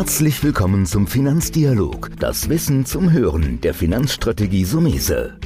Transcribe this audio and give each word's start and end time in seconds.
Herzlich 0.00 0.42
willkommen 0.42 0.86
zum 0.86 1.06
Finanzdialog, 1.06 2.12
das 2.18 2.48
Wissen 2.48 2.86
zum 2.86 3.12
Hören 3.12 3.60
der 3.60 3.74
Finanzstrategie 3.74 4.64
Sumese. 4.64 5.38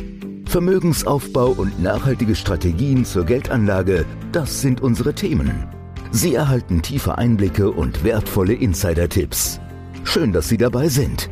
Vermögensaufbau 0.47 1.49
und 1.49 1.83
nachhaltige 1.83 2.37
Strategien 2.37 3.05
zur 3.05 3.25
Geldanlage, 3.25 4.07
das 4.31 4.61
sind 4.61 4.81
unsere 4.81 5.13
Themen. 5.13 5.67
Sie 6.13 6.37
erhalten 6.37 6.83
tiefe 6.83 7.19
Einblicke 7.19 7.73
und 7.73 8.05
wertvolle 8.05 8.55
Insider-Tipps. 8.55 9.59
Schön, 10.05 10.33
dass 10.33 10.49
Sie 10.49 10.57
dabei 10.57 10.89
sind. 10.89 11.29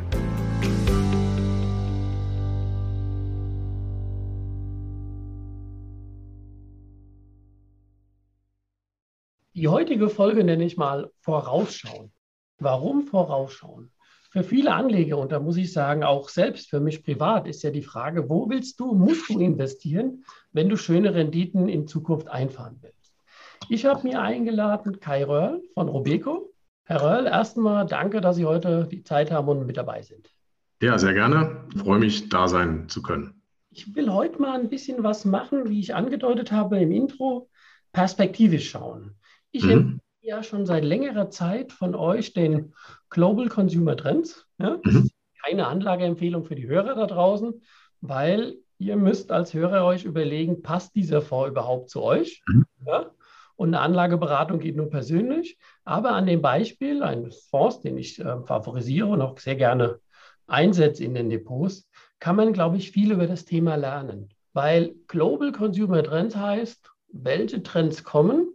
Die 9.55 9.69
heutige 9.69 10.09
Folge 10.09 10.43
nenne 10.43 10.65
ich 10.65 10.77
mal 10.77 11.13
Vorausschauen. 11.21 12.11
Warum 12.63 13.03
vorausschauen? 13.03 13.91
Für 14.31 14.43
viele 14.43 14.73
Anleger, 14.73 15.19
und 15.19 15.31
da 15.31 15.41
muss 15.41 15.59
ich 15.59 15.73
sagen, 15.73 16.05
auch 16.05 16.31
selbst 16.31 16.71
für 16.71 16.81
mich 16.81 17.05
privat, 17.05 17.47
ist 17.47 17.63
ja 17.63 17.71
die 17.71 17.83
Frage, 17.83 18.31
wo 18.31 18.49
willst 18.49 18.81
du, 18.81 18.95
musst 18.95 19.29
du 19.29 19.39
investieren, 19.39 20.25
wenn 20.53 20.71
du 20.71 20.77
schöne 20.77 21.15
Renditen 21.15 21.69
in 21.69 21.87
Zukunft 21.87 22.29
einfahren 22.29 22.79
willst? 22.81 23.13
Ich 23.69 23.85
habe 23.85 24.07
mir 24.09 24.23
eingeladen 24.23 25.01
Kai 25.01 25.25
Röhrl 25.25 25.63
von 25.75 25.89
Robeco. 25.89 26.51
Herr 26.85 27.03
Röhrl, 27.03 27.27
erstmal 27.27 27.85
danke, 27.85 28.23
dass 28.23 28.37
Sie 28.37 28.47
heute 28.47 28.89
die 28.91 29.03
Zeit 29.03 29.31
haben 29.31 29.49
und 29.49 29.67
mit 29.67 29.77
dabei 29.77 30.03
sind. 30.03 30.31
Ja, 30.81 30.99
sehr 30.99 31.13
gerne. 31.13 31.67
Ich 31.75 31.83
freue 31.83 31.99
mich, 31.99 32.29
da 32.31 32.49
sein 32.49 32.89
zu 32.89 33.03
können. 33.03 33.43
Ich 33.71 33.95
will 33.95 34.11
heute 34.11 34.41
mal 34.41 34.59
ein 34.59 34.71
bisschen 34.71 35.03
was 35.03 35.25
machen, 35.25 35.69
wie 35.69 35.81
ich 35.81 35.95
angedeutet 35.95 36.53
habe 36.53 36.81
im 36.81 36.91
Intro, 36.91 37.51
perspektivisch 37.93 38.71
schauen. 38.71 39.17
Ich 39.51 39.65
mhm 39.65 40.01
ja 40.23 40.43
schon 40.43 40.67
seit 40.67 40.85
längerer 40.85 41.31
Zeit 41.31 41.73
von 41.73 41.95
euch 41.95 42.33
den 42.33 42.75
Global 43.11 43.49
Consumer 43.49 43.97
Trends. 43.97 44.47
Ja? 44.59 44.79
Mhm. 44.83 45.11
Keine 45.45 45.67
Anlageempfehlung 45.67 46.45
für 46.45 46.55
die 46.55 46.69
Hörer 46.69 46.95
da 46.95 47.07
draußen, 47.07 47.63
weil 48.01 48.57
ihr 48.79 48.97
müsst 48.97 49.33
als 49.33 49.53
Hörer 49.53 49.85
euch 49.85 50.05
überlegen, 50.05 50.63
passt 50.63 50.95
dieser 50.95 51.21
Fonds 51.21 51.51
überhaupt 51.51 51.91
zu 51.91 52.03
euch? 52.03 52.43
Mhm. 52.47 52.67
Ja? 52.87 53.11
Und 53.57 53.69
eine 53.69 53.81
Anlageberatung 53.81 54.61
geht 54.61 54.77
nur 54.77 54.89
persönlich. 54.89 55.59
Aber 55.85 56.13
an 56.13 56.27
dem 56.27 56.41
Beispiel 56.41 57.03
eines 57.03 57.47
Fonds, 57.49 57.81
den 57.81 57.99
ich 57.99 58.19
äh, 58.19 58.41
favorisiere 58.45 59.09
und 59.09 59.21
auch 59.21 59.39
sehr 59.39 59.57
gerne 59.57 59.99
einsetze 60.47 61.05
in 61.05 61.15
den 61.15 61.31
Depots, 61.31 61.89
kann 62.19 62.37
man, 62.37 62.53
glaube 62.53 62.77
ich, 62.77 62.93
viel 62.93 63.13
über 63.13 63.27
das 63.27 63.45
Thema 63.45 63.75
lernen. 63.75 64.31
Weil 64.53 64.95
Global 65.09 65.53
Consumer 65.53 66.03
Trends 66.03 66.37
heißt, 66.37 66.91
welche 67.13 67.63
Trends 67.63 68.05
kommen 68.05 68.52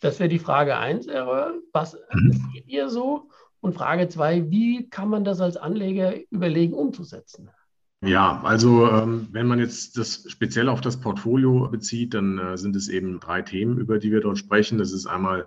das 0.00 0.18
wäre 0.18 0.28
die 0.28 0.38
Frage 0.38 0.76
1, 0.76 1.06
Errol. 1.06 1.62
Was 1.72 1.96
mhm. 2.12 2.32
seht 2.52 2.66
ihr 2.66 2.88
so? 2.88 3.28
Und 3.60 3.74
Frage 3.74 4.08
2, 4.08 4.50
wie 4.50 4.88
kann 4.88 5.08
man 5.08 5.24
das 5.24 5.40
als 5.40 5.56
Anleger 5.56 6.14
überlegen, 6.30 6.72
umzusetzen? 6.72 7.50
Ja, 8.02 8.40
also 8.42 8.90
ähm, 8.90 9.28
wenn 9.30 9.46
man 9.46 9.58
jetzt 9.58 9.98
das 9.98 10.24
speziell 10.28 10.70
auf 10.70 10.80
das 10.80 10.98
Portfolio 10.98 11.68
bezieht, 11.68 12.14
dann 12.14 12.38
äh, 12.38 12.56
sind 12.56 12.74
es 12.74 12.88
eben 12.88 13.20
drei 13.20 13.42
Themen, 13.42 13.76
über 13.76 13.98
die 13.98 14.10
wir 14.10 14.22
dort 14.22 14.38
sprechen. 14.38 14.78
Das 14.78 14.92
ist 14.92 15.06
einmal 15.06 15.46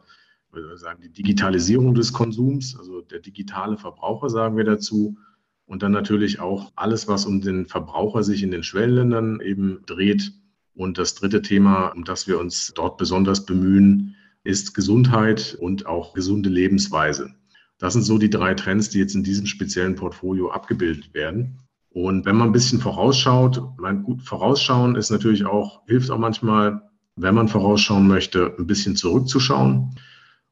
sagen, 0.75 1.01
die 1.01 1.11
Digitalisierung 1.11 1.95
des 1.95 2.13
Konsums, 2.13 2.77
also 2.77 3.01
der 3.01 3.19
digitale 3.19 3.77
Verbraucher, 3.77 4.29
sagen 4.29 4.57
wir 4.57 4.63
dazu. 4.63 5.17
Und 5.65 5.81
dann 5.81 5.91
natürlich 5.91 6.39
auch 6.39 6.71
alles, 6.75 7.07
was 7.07 7.25
um 7.25 7.41
den 7.41 7.65
Verbraucher 7.65 8.21
sich 8.21 8.43
in 8.43 8.51
den 8.51 8.63
Schwellenländern 8.63 9.39
eben 9.39 9.81
dreht. 9.85 10.33
Und 10.75 10.97
das 10.97 11.15
dritte 11.15 11.41
Thema, 11.41 11.87
um 11.87 12.03
das 12.03 12.27
wir 12.27 12.39
uns 12.39 12.73
dort 12.75 12.97
besonders 12.97 13.45
bemühen, 13.45 14.15
ist 14.43 14.73
Gesundheit 14.73 15.57
und 15.59 15.85
auch 15.85 16.13
gesunde 16.13 16.49
Lebensweise. 16.49 17.33
Das 17.77 17.93
sind 17.93 18.03
so 18.03 18.17
die 18.17 18.29
drei 18.29 18.53
Trends, 18.53 18.89
die 18.89 18.99
jetzt 18.99 19.15
in 19.15 19.23
diesem 19.23 19.45
speziellen 19.45 19.95
Portfolio 19.95 20.51
abgebildet 20.51 21.13
werden. 21.13 21.59
Und 21.89 22.25
wenn 22.25 22.35
man 22.35 22.49
ein 22.49 22.53
bisschen 22.53 22.79
vorausschaut, 22.79 23.61
mein 23.77 24.03
gut 24.03 24.23
vorausschauen 24.23 24.95
ist 24.95 25.11
natürlich 25.11 25.45
auch, 25.45 25.85
hilft 25.87 26.09
auch 26.09 26.17
manchmal, 26.17 26.81
wenn 27.15 27.35
man 27.35 27.47
vorausschauen 27.47 28.07
möchte, 28.07 28.55
ein 28.57 28.67
bisschen 28.67 28.95
zurückzuschauen. 28.95 29.95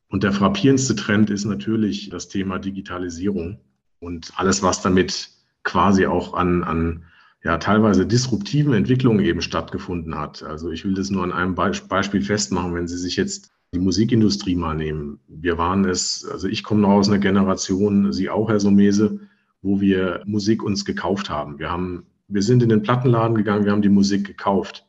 Und 0.07 0.23
der 0.23 0.33
frappierendste 0.33 0.95
Trend 0.95 1.29
ist 1.29 1.45
natürlich 1.45 2.09
das 2.09 2.27
Thema 2.27 2.59
Digitalisierung 2.59 3.59
und 3.99 4.33
alles, 4.35 4.61
was 4.61 4.81
damit 4.81 5.29
quasi 5.63 6.05
auch 6.05 6.33
an, 6.33 6.63
an 6.63 7.05
ja, 7.43 7.57
teilweise 7.57 8.05
disruptiven 8.05 8.73
Entwicklungen 8.73 9.23
eben 9.23 9.41
stattgefunden 9.41 10.17
hat. 10.17 10.43
Also 10.43 10.69
ich 10.69 10.85
will 10.85 10.93
das 10.93 11.09
nur 11.09 11.23
an 11.23 11.31
einem 11.31 11.55
Beispiel 11.55 12.21
festmachen. 12.21 12.75
Wenn 12.75 12.87
Sie 12.87 12.97
sich 12.97 13.15
jetzt 13.15 13.51
die 13.73 13.79
Musikindustrie 13.79 14.55
mal 14.55 14.75
nehmen. 14.75 15.19
Wir 15.27 15.57
waren 15.57 15.85
es, 15.85 16.25
also 16.25 16.47
ich 16.47 16.63
komme 16.63 16.81
noch 16.81 16.89
aus 16.89 17.07
einer 17.07 17.19
Generation, 17.19 18.11
Sie 18.11 18.29
auch, 18.29 18.49
Herr 18.49 18.59
Somese, 18.59 19.19
wo 19.61 19.79
wir 19.79 20.23
Musik 20.25 20.61
uns 20.61 20.83
gekauft 20.83 21.29
haben. 21.29 21.57
Wir 21.57 21.71
haben, 21.71 22.05
wir 22.27 22.41
sind 22.41 22.61
in 22.63 22.69
den 22.69 22.81
Plattenladen 22.81 23.35
gegangen, 23.35 23.63
wir 23.63 23.71
haben 23.71 23.81
die 23.81 23.89
Musik 23.89 24.27
gekauft 24.27 24.85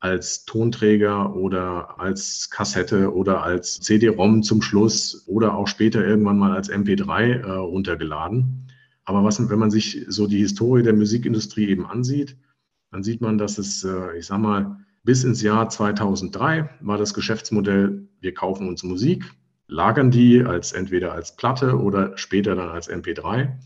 als 0.00 0.44
Tonträger 0.44 1.34
oder 1.34 1.98
als 1.98 2.50
Kassette 2.50 3.14
oder 3.14 3.42
als 3.42 3.80
CD-ROM 3.80 4.42
zum 4.42 4.60
Schluss 4.60 5.26
oder 5.26 5.56
auch 5.56 5.66
später 5.66 6.06
irgendwann 6.06 6.38
mal 6.38 6.54
als 6.54 6.70
MP3 6.70 7.40
äh, 7.40 7.50
runtergeladen. 7.50 8.66
Aber 9.06 9.24
was, 9.24 9.48
wenn 9.48 9.58
man 9.58 9.70
sich 9.70 10.04
so 10.08 10.26
die 10.26 10.38
Historie 10.38 10.82
der 10.82 10.92
Musikindustrie 10.92 11.68
eben 11.68 11.86
ansieht, 11.86 12.36
dann 12.90 13.02
sieht 13.02 13.22
man, 13.22 13.38
dass 13.38 13.56
es, 13.56 13.82
äh, 13.84 14.18
ich 14.18 14.26
sag 14.26 14.40
mal, 14.40 14.84
bis 15.06 15.24
ins 15.24 15.40
Jahr 15.40 15.70
2003 15.70 16.68
war 16.80 16.98
das 16.98 17.14
Geschäftsmodell, 17.14 18.08
wir 18.20 18.34
kaufen 18.34 18.68
uns 18.68 18.82
Musik, 18.82 19.24
lagern 19.68 20.10
die 20.10 20.42
als 20.42 20.72
entweder 20.72 21.12
als 21.12 21.36
Platte 21.36 21.80
oder 21.80 22.18
später 22.18 22.56
dann 22.56 22.68
als 22.68 22.90
MP3. 22.90 23.56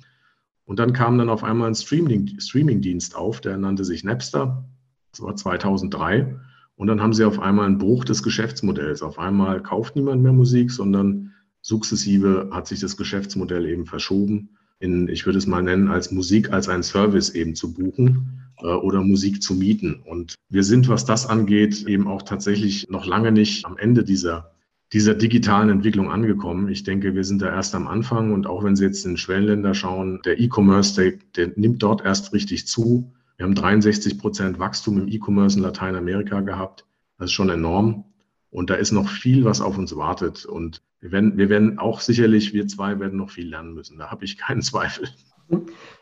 Und 0.66 0.78
dann 0.78 0.92
kam 0.92 1.18
dann 1.18 1.30
auf 1.30 1.42
einmal 1.42 1.68
ein 1.68 1.74
Streaming-Dienst 1.74 3.16
auf, 3.16 3.40
der 3.40 3.56
nannte 3.56 3.84
sich 3.84 4.04
Napster. 4.04 4.68
Das 5.10 5.22
war 5.22 5.34
2003. 5.34 6.36
Und 6.76 6.86
dann 6.86 7.00
haben 7.00 7.14
sie 7.14 7.24
auf 7.24 7.40
einmal 7.40 7.66
einen 7.66 7.78
Bruch 7.78 8.04
des 8.04 8.22
Geschäftsmodells. 8.22 9.02
Auf 9.02 9.18
einmal 9.18 9.62
kauft 9.62 9.96
niemand 9.96 10.22
mehr 10.22 10.32
Musik, 10.32 10.70
sondern 10.70 11.32
sukzessive 11.62 12.50
hat 12.52 12.68
sich 12.68 12.80
das 12.80 12.96
Geschäftsmodell 12.96 13.66
eben 13.66 13.86
verschoben 13.86 14.50
in, 14.78 15.08
ich 15.08 15.26
würde 15.26 15.38
es 15.38 15.46
mal 15.46 15.62
nennen, 15.62 15.88
als 15.88 16.10
Musik 16.10 16.52
als 16.52 16.68
ein 16.68 16.82
Service 16.82 17.30
eben 17.30 17.54
zu 17.54 17.72
buchen 17.72 18.49
oder 18.62 19.02
Musik 19.02 19.42
zu 19.42 19.54
mieten. 19.54 20.02
Und 20.04 20.34
wir 20.48 20.64
sind, 20.64 20.88
was 20.88 21.04
das 21.04 21.26
angeht, 21.26 21.86
eben 21.86 22.06
auch 22.06 22.22
tatsächlich 22.22 22.88
noch 22.88 23.06
lange 23.06 23.32
nicht 23.32 23.66
am 23.66 23.76
Ende 23.76 24.04
dieser, 24.04 24.52
dieser 24.92 25.14
digitalen 25.14 25.70
Entwicklung 25.70 26.10
angekommen. 26.10 26.68
Ich 26.68 26.82
denke, 26.82 27.14
wir 27.14 27.24
sind 27.24 27.42
da 27.42 27.48
erst 27.48 27.74
am 27.74 27.86
Anfang 27.86 28.32
und 28.32 28.46
auch 28.46 28.64
wenn 28.64 28.76
Sie 28.76 28.84
jetzt 28.84 29.06
in 29.06 29.16
Schwellenländer 29.16 29.74
schauen, 29.74 30.20
der 30.24 30.40
E-Commerce, 30.40 30.94
der, 31.00 31.18
der 31.36 31.52
nimmt 31.56 31.82
dort 31.82 32.04
erst 32.04 32.32
richtig 32.32 32.66
zu. 32.66 33.12
Wir 33.36 33.46
haben 33.46 33.54
63 33.54 34.18
Prozent 34.18 34.58
Wachstum 34.58 34.98
im 34.98 35.08
E-Commerce 35.08 35.56
in 35.56 35.62
Lateinamerika 35.62 36.40
gehabt. 36.40 36.84
Das 37.18 37.26
ist 37.26 37.32
schon 37.32 37.50
enorm. 37.50 38.04
Und 38.50 38.70
da 38.70 38.74
ist 38.74 38.92
noch 38.92 39.08
viel, 39.08 39.44
was 39.44 39.60
auf 39.60 39.78
uns 39.78 39.96
wartet. 39.96 40.44
Und 40.44 40.82
wir 41.00 41.12
werden, 41.12 41.38
wir 41.38 41.48
werden 41.48 41.78
auch 41.78 42.00
sicherlich, 42.00 42.52
wir 42.52 42.66
zwei 42.66 42.98
werden 42.98 43.18
noch 43.18 43.30
viel 43.30 43.48
lernen 43.48 43.74
müssen. 43.74 43.98
Da 43.98 44.10
habe 44.10 44.24
ich 44.24 44.38
keinen 44.38 44.62
Zweifel. 44.62 45.08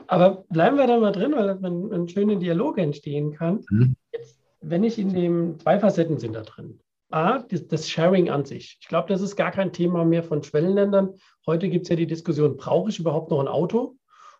Aber 0.07 0.45
bleiben 0.51 0.77
wir 0.77 0.87
da 0.87 0.99
mal 0.99 1.13
drin, 1.13 1.33
weil 1.35 1.59
dann 1.59 1.93
ein 1.93 2.09
schöner 2.09 2.37
Dialog 2.37 2.79
entstehen 2.79 3.33
kann. 3.33 3.65
Mhm. 3.71 3.97
Jetzt, 4.13 4.41
wenn 4.61 4.85
ich 4.85 4.99
in 4.99 5.13
dem, 5.13 5.59
zwei 5.61 5.79
Facetten 5.79 6.19
sind 6.19 6.35
da 6.35 6.43
drin. 6.43 6.81
A, 7.11 7.39
das, 7.39 7.67
das 7.69 7.89
Sharing 7.89 8.29
an 8.29 8.45
sich. 8.45 8.79
Ich 8.81 8.89
glaube, 8.89 9.09
das 9.09 9.23
ist 9.23 9.37
gar 9.37 9.51
kein 9.51 9.73
Thema 9.73 10.05
mehr 10.05 10.23
von 10.23 10.43
Schwellenländern. 10.43 11.15
Heute 11.47 11.69
gibt 11.69 11.85
es 11.85 11.89
ja 11.89 11.97
die 11.97 12.07
Diskussion, 12.07 12.57
brauche 12.57 12.91
ich 12.91 12.99
überhaupt 12.99 13.31
noch 13.31 13.41
ein 13.41 13.49
Auto? 13.49 13.97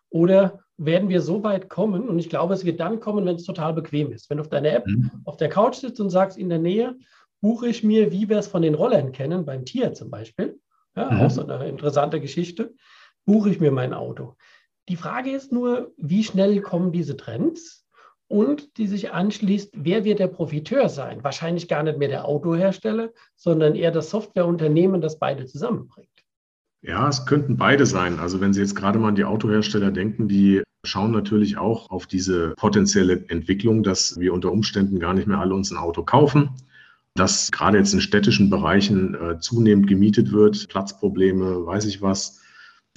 Oder 0.09 0.59
werden 0.77 1.09
wir 1.09 1.21
so 1.21 1.43
weit 1.43 1.69
kommen? 1.69 2.07
Und 2.07 2.19
ich 2.19 2.29
glaube, 2.29 2.53
es 2.53 2.65
wird 2.65 2.79
dann 2.79 2.99
kommen, 2.99 3.25
wenn 3.25 3.35
es 3.35 3.43
total 3.43 3.73
bequem 3.73 4.11
ist. 4.11 4.29
Wenn 4.29 4.37
du 4.37 4.41
auf 4.41 4.49
deiner 4.49 4.71
App 4.71 4.87
mhm. 4.87 5.11
auf 5.25 5.37
der 5.37 5.49
Couch 5.49 5.75
sitzt 5.75 5.99
und 5.99 6.09
sagst, 6.09 6.37
in 6.37 6.49
der 6.49 6.59
Nähe 6.59 6.95
buche 7.41 7.67
ich 7.67 7.83
mir, 7.83 8.11
wie 8.11 8.29
wir 8.29 8.37
es 8.37 8.47
von 8.47 8.61
den 8.61 8.75
Rollern 8.75 9.11
kennen, 9.11 9.45
beim 9.45 9.65
Tier 9.65 9.93
zum 9.93 10.09
Beispiel, 10.09 10.59
ja, 10.95 11.09
mhm. 11.09 11.21
auch 11.21 11.29
so 11.29 11.45
eine 11.45 11.67
interessante 11.67 12.19
Geschichte, 12.19 12.73
buche 13.25 13.49
ich 13.49 13.59
mir 13.59 13.71
mein 13.71 13.93
Auto. 13.93 14.35
Die 14.89 14.95
Frage 14.95 15.31
ist 15.31 15.51
nur, 15.51 15.93
wie 15.97 16.23
schnell 16.23 16.61
kommen 16.61 16.91
diese 16.91 17.15
Trends 17.15 17.85
und 18.27 18.77
die 18.77 18.87
sich 18.87 19.11
anschließt, 19.11 19.73
wer 19.75 20.03
wird 20.03 20.19
der 20.19 20.27
Profiteur 20.27 20.89
sein? 20.89 21.23
Wahrscheinlich 21.23 21.67
gar 21.67 21.83
nicht 21.83 21.99
mehr 21.99 22.07
der 22.07 22.25
Autohersteller, 22.25 23.11
sondern 23.35 23.75
eher 23.75 23.91
das 23.91 24.09
Softwareunternehmen, 24.09 25.01
das 25.01 25.19
beide 25.19 25.45
zusammenbringt. 25.45 26.09
Ja, 26.81 27.07
es 27.09 27.25
könnten 27.25 27.57
beide 27.57 27.85
sein. 27.85 28.19
Also 28.19 28.39
wenn 28.39 28.53
Sie 28.53 28.61
jetzt 28.61 28.75
gerade 28.75 28.99
mal 28.99 29.09
an 29.09 29.15
die 29.15 29.25
Autohersteller 29.25 29.91
denken, 29.91 30.27
die 30.27 30.63
schauen 30.85 31.11
natürlich 31.11 31.57
auch 31.57 31.89
auf 31.89 32.07
diese 32.07 32.53
potenzielle 32.55 33.25
Entwicklung, 33.27 33.83
dass 33.83 34.17
wir 34.19 34.33
unter 34.33 34.51
Umständen 34.51 34.99
gar 34.99 35.13
nicht 35.13 35.27
mehr 35.27 35.39
alle 35.39 35.53
uns 35.53 35.71
ein 35.71 35.77
Auto 35.77 36.03
kaufen, 36.03 36.51
dass 37.15 37.51
gerade 37.51 37.77
jetzt 37.77 37.93
in 37.93 38.01
städtischen 38.01 38.49
Bereichen 38.49 39.15
äh, 39.15 39.39
zunehmend 39.39 39.87
gemietet 39.87 40.31
wird, 40.31 40.67
Platzprobleme, 40.69 41.65
weiß 41.65 41.85
ich 41.85 42.01
was, 42.01 42.39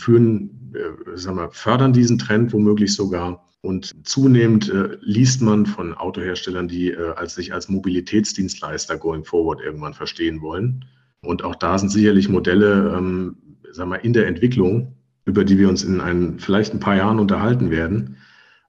führen, 0.00 0.74
äh, 0.74 1.16
sagen 1.16 1.36
wir, 1.36 1.50
fördern 1.50 1.92
diesen 1.92 2.18
Trend 2.18 2.52
womöglich 2.52 2.94
sogar. 2.94 3.48
Und 3.62 3.92
zunehmend 4.06 4.68
äh, 4.70 4.96
liest 5.00 5.40
man 5.40 5.66
von 5.66 5.94
Autoherstellern, 5.94 6.66
die 6.66 6.90
äh, 6.90 7.12
als 7.14 7.36
sich 7.36 7.52
als 7.52 7.68
Mobilitätsdienstleister 7.68 8.96
going 8.96 9.24
forward 9.24 9.60
irgendwann 9.60 9.94
verstehen 9.94 10.40
wollen. 10.40 10.84
Und 11.24 11.44
auch 11.44 11.54
da 11.54 11.78
sind 11.78 11.90
sicherlich 11.90 12.28
Modelle, 12.28 12.94
ähm, 12.96 13.36
sagen 13.70 13.90
wir, 13.90 14.04
in 14.04 14.12
der 14.12 14.26
Entwicklung, 14.26 14.96
über 15.24 15.44
die 15.44 15.58
wir 15.58 15.68
uns 15.68 15.84
in 15.84 16.00
ein, 16.00 16.40
vielleicht 16.40 16.74
ein 16.74 16.80
paar 16.80 16.96
Jahren 16.96 17.20
unterhalten 17.20 17.70
werden. 17.70 18.16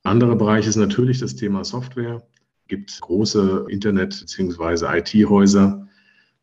Anderer 0.03 0.35
Bereich 0.35 0.67
ist 0.67 0.75
natürlich 0.75 1.19
das 1.19 1.35
Thema 1.35 1.63
Software. 1.63 2.21
Gibt 2.67 2.99
große 3.01 3.65
Internet- 3.69 4.19
bzw. 4.19 4.97
IT-Häuser, 4.97 5.87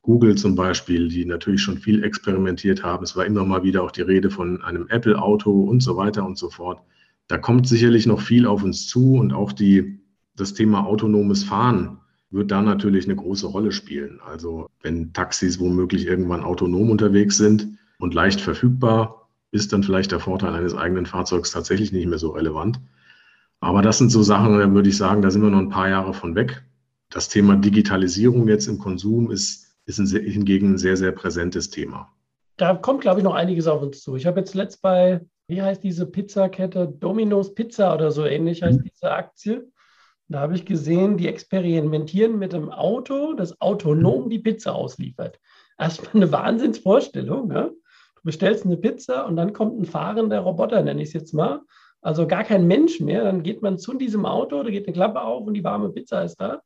Google 0.02 0.34
zum 0.36 0.54
Beispiel, 0.54 1.08
die 1.08 1.24
natürlich 1.24 1.62
schon 1.62 1.78
viel 1.78 2.02
experimentiert 2.02 2.82
haben. 2.82 3.04
Es 3.04 3.16
war 3.16 3.26
immer 3.26 3.44
mal 3.44 3.62
wieder 3.62 3.82
auch 3.82 3.90
die 3.90 4.02
Rede 4.02 4.30
von 4.30 4.62
einem 4.62 4.86
Apple-Auto 4.88 5.50
und 5.50 5.82
so 5.82 5.96
weiter 5.96 6.24
und 6.24 6.38
so 6.38 6.48
fort. 6.48 6.80
Da 7.28 7.38
kommt 7.38 7.68
sicherlich 7.68 8.06
noch 8.06 8.20
viel 8.20 8.46
auf 8.46 8.62
uns 8.62 8.88
zu 8.88 9.14
und 9.14 9.32
auch 9.32 9.52
die, 9.52 10.00
das 10.36 10.54
Thema 10.54 10.86
autonomes 10.86 11.44
Fahren 11.44 11.98
wird 12.30 12.50
da 12.50 12.62
natürlich 12.62 13.04
eine 13.04 13.16
große 13.16 13.46
Rolle 13.46 13.72
spielen. 13.72 14.20
Also 14.24 14.68
wenn 14.82 15.12
Taxis 15.12 15.60
womöglich 15.60 16.06
irgendwann 16.06 16.44
autonom 16.44 16.90
unterwegs 16.90 17.36
sind 17.36 17.78
und 17.98 18.14
leicht 18.14 18.40
verfügbar, 18.40 19.28
ist 19.52 19.72
dann 19.72 19.82
vielleicht 19.82 20.12
der 20.12 20.20
Vorteil 20.20 20.54
eines 20.54 20.74
eigenen 20.74 21.06
Fahrzeugs 21.06 21.50
tatsächlich 21.50 21.92
nicht 21.92 22.06
mehr 22.06 22.18
so 22.18 22.30
relevant. 22.30 22.80
Aber 23.60 23.82
das 23.82 23.98
sind 23.98 24.10
so 24.10 24.22
Sachen, 24.22 24.58
da 24.58 24.72
würde 24.72 24.88
ich 24.88 24.96
sagen, 24.96 25.22
da 25.22 25.30
sind 25.30 25.42
wir 25.42 25.50
noch 25.50 25.58
ein 25.58 25.68
paar 25.68 25.88
Jahre 25.88 26.14
von 26.14 26.34
weg. 26.34 26.64
Das 27.10 27.28
Thema 27.28 27.56
Digitalisierung 27.56 28.48
jetzt 28.48 28.66
im 28.66 28.78
Konsum 28.78 29.30
ist, 29.30 29.76
ist 29.84 29.98
ein, 29.98 30.06
hingegen 30.06 30.74
ein 30.74 30.78
sehr, 30.78 30.96
sehr 30.96 31.12
präsentes 31.12 31.70
Thema. 31.70 32.08
Da 32.56 32.74
kommt, 32.74 33.02
glaube 33.02 33.20
ich, 33.20 33.24
noch 33.24 33.34
einiges 33.34 33.66
auf 33.66 33.82
uns 33.82 34.00
zu. 34.00 34.16
Ich 34.16 34.26
habe 34.26 34.40
jetzt 34.40 34.54
letzt 34.54 34.80
bei, 34.80 35.20
wie 35.48 35.60
heißt 35.60 35.82
diese 35.82 36.06
Pizzakette? 36.06 36.88
Domino's 36.88 37.54
Pizza 37.54 37.94
oder 37.94 38.10
so 38.10 38.24
ähnlich 38.24 38.62
heißt 38.62 38.80
mhm. 38.80 38.84
diese 38.84 39.10
Aktie. 39.10 39.70
Da 40.28 40.40
habe 40.40 40.54
ich 40.54 40.64
gesehen, 40.64 41.16
die 41.16 41.26
experimentieren 41.26 42.38
mit 42.38 42.54
einem 42.54 42.70
Auto, 42.70 43.32
das 43.32 43.60
autonom 43.60 44.30
die 44.30 44.38
Pizza 44.38 44.74
ausliefert. 44.74 45.40
Erstmal 45.76 46.14
eine 46.14 46.32
Wahnsinnsvorstellung. 46.32 47.48
Ne? 47.48 47.72
Du 48.14 48.20
bestellst 48.22 48.64
eine 48.64 48.76
Pizza 48.76 49.26
und 49.26 49.36
dann 49.36 49.52
kommt 49.52 49.80
ein 49.80 49.86
fahrender 49.86 50.40
Roboter, 50.40 50.82
nenne 50.82 51.02
ich 51.02 51.08
es 51.08 51.14
jetzt 51.14 51.34
mal, 51.34 51.62
also 52.02 52.26
gar 52.26 52.44
kein 52.44 52.66
Mensch 52.66 53.00
mehr, 53.00 53.24
dann 53.24 53.42
geht 53.42 53.62
man 53.62 53.78
zu 53.78 53.94
diesem 53.94 54.26
Auto, 54.26 54.62
da 54.62 54.70
geht 54.70 54.86
eine 54.86 54.94
Klappe 54.94 55.20
auf 55.22 55.46
und 55.46 55.54
die 55.54 55.64
warme 55.64 55.90
Pizza 55.90 56.22
ist 56.22 56.36
da. 56.36 56.62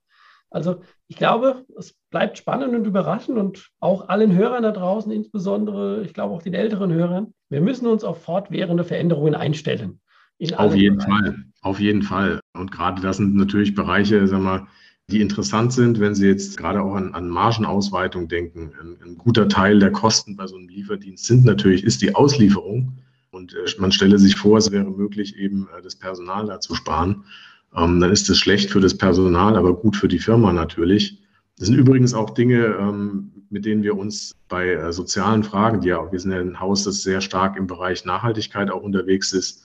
Also 0.51 0.77
ich 1.09 1.17
glaube, 1.17 1.65
es 1.77 1.97
bleibt 2.11 2.39
spannend 2.39 2.75
und 2.75 2.87
überraschend 2.87 3.37
und 3.39 3.71
auch 3.81 4.09
allen 4.09 4.33
Hörern 4.37 4.63
da 4.63 4.71
draußen, 4.71 5.11
insbesondere, 5.11 6.03
ich 6.03 6.15
glaube 6.15 6.35
auch 6.35 6.43
den 6.43 6.55
älteren 6.55 6.93
Hörern, 6.93 7.35
wir 7.51 7.61
müssen 7.61 7.87
uns 7.89 8.05
auf 8.05 8.23
fortwährende 8.23 8.85
Veränderungen 8.85 9.35
einstellen. 9.35 10.01
Auf 10.57 10.75
jeden 10.75 10.99
Bereichen. 10.99 11.25
Fall, 11.25 11.45
auf 11.63 11.81
jeden 11.81 12.03
Fall. 12.03 12.41
Und 12.55 12.71
gerade 12.71 13.01
das 13.03 13.17
sind 13.17 13.35
natürlich 13.35 13.75
Bereiche, 13.75 14.27
sagen 14.29 14.45
wir, 14.45 14.67
die 15.11 15.21
interessant 15.21 15.73
sind, 15.73 16.01
wenn 16.01 16.15
Sie 16.15 16.27
jetzt 16.27 16.57
gerade 16.57 16.83
auch 16.83 16.95
an, 16.95 17.15
an 17.15 17.29
Margenausweitung 17.29 18.29
denken. 18.29 18.73
Ein, 18.81 18.97
ein, 19.05 19.19
guter 19.19 19.49
Teil 19.49 19.79
der 19.79 19.93
Kosten 19.93 20.37
bei 20.37 20.47
so 20.47 20.57
einem 20.57 20.69
Lieferdienst 20.69 21.27
sind 21.27 21.45
natürlich, 21.45 21.85
ist 21.85 22.01
die 22.01 22.15
Auslieferung. 22.15 22.95
Und 23.35 23.55
äh, 23.55 23.67
man 23.79 23.93
stelle 23.93 24.19
sich 24.19 24.37
vor, 24.37 24.59
es 24.59 24.71
wäre 24.71 24.85
möglich, 24.85 25.37
eben 25.37 25.69
äh, 25.77 25.83
das 25.83 25.97
Personal 25.97 26.47
da 26.47 26.61
zu 26.61 26.75
sparen. 26.75 27.25
Ähm, 27.77 28.01
dann 28.01 28.13
ist 28.13 28.31
es 28.31 28.39
schlecht 28.39 28.71
für 28.71 28.81
das 28.81 28.97
Personal, 28.97 29.57
aber 29.57 29.75
gut 29.75 29.97
für 29.97 30.09
die 30.09 30.21
Firma 30.21 30.53
natürlich. 30.53 31.21
Das 31.59 31.69
sind 31.69 31.77
übrigens 31.77 32.15
auch 32.15 32.31
Dinge, 32.31 32.77
ähm, 32.79 33.33
mit 33.51 33.65
denen 33.65 33.83
wir 33.83 33.97
uns 33.97 34.35
bei 34.49 34.71
äh, 34.71 34.93
sozialen 34.93 35.43
Fragen, 35.43 35.81
die 35.81 35.89
ja, 35.89 36.11
wir 36.11 36.19
sind 36.19 36.33
ja 36.33 36.41
ein 36.41 36.61
Haus, 36.61 36.85
das 36.85 37.03
sehr 37.03 37.21
stark 37.21 37.57
im 37.57 37.67
Bereich 37.67 38.05
Nachhaltigkeit 38.05 38.71
auch 38.71 38.83
unterwegs 38.83 39.33
ist, 39.33 39.65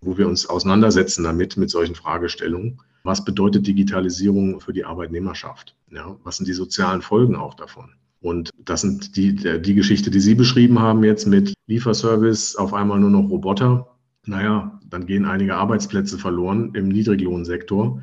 wo 0.00 0.16
wir 0.16 0.26
uns 0.26 0.46
auseinandersetzen 0.46 1.24
damit, 1.24 1.56
mit 1.56 1.70
solchen 1.70 1.94
Fragestellungen. 1.94 2.80
Was 3.02 3.24
bedeutet 3.24 3.66
Digitalisierung 3.66 4.60
für 4.60 4.72
die 4.72 4.84
Arbeitnehmerschaft? 4.84 5.74
Ja, 5.90 6.16
was 6.22 6.36
sind 6.36 6.48
die 6.48 6.52
sozialen 6.52 7.02
Folgen 7.02 7.36
auch 7.36 7.54
davon? 7.54 7.90
Und 8.20 8.50
das 8.58 8.82
sind 8.82 9.16
die, 9.16 9.34
die 9.34 9.74
Geschichte, 9.74 10.10
die 10.10 10.20
Sie 10.20 10.34
beschrieben 10.34 10.78
haben 10.78 11.02
jetzt 11.04 11.26
mit 11.26 11.54
Lieferservice, 11.66 12.56
auf 12.56 12.74
einmal 12.74 13.00
nur 13.00 13.10
noch 13.10 13.30
Roboter. 13.30 13.96
Naja, 14.26 14.78
dann 14.86 15.06
gehen 15.06 15.24
einige 15.24 15.54
Arbeitsplätze 15.54 16.18
verloren 16.18 16.72
im 16.74 16.88
Niedriglohnsektor. 16.88 18.02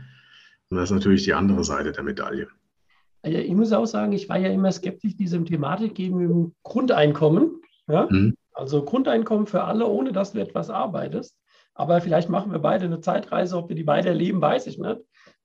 Und 0.69 0.77
das 0.77 0.89
ist 0.89 0.95
natürlich 0.95 1.23
die 1.23 1.33
andere 1.33 1.63
Seite 1.63 1.91
der 1.91 2.03
Medaille. 2.03 2.47
Also 3.21 3.37
ich 3.37 3.53
muss 3.53 3.71
auch 3.71 3.85
sagen, 3.85 4.13
ich 4.13 4.27
war 4.27 4.37
ja 4.37 4.49
immer 4.49 4.71
skeptisch 4.71 5.15
diesem 5.15 5.45
Thematik 5.45 5.95
gegenüber 5.95 6.51
Grundeinkommen. 6.63 7.61
Ja? 7.87 8.07
Mhm. 8.09 8.35
Also 8.53 8.83
Grundeinkommen 8.83 9.45
für 9.45 9.63
alle, 9.63 9.85
ohne 9.85 10.11
dass 10.11 10.33
du 10.33 10.39
etwas 10.39 10.69
arbeitest. 10.69 11.37
Aber 11.75 12.01
vielleicht 12.01 12.29
machen 12.29 12.51
wir 12.51 12.59
beide 12.59 12.85
eine 12.85 13.01
Zeitreise, 13.01 13.55
ob 13.55 13.69
wir 13.69 13.75
die 13.75 13.83
beide 13.83 14.09
erleben, 14.09 14.41
weiß 14.41 14.65
ich 14.65 14.79
nicht. 14.79 14.97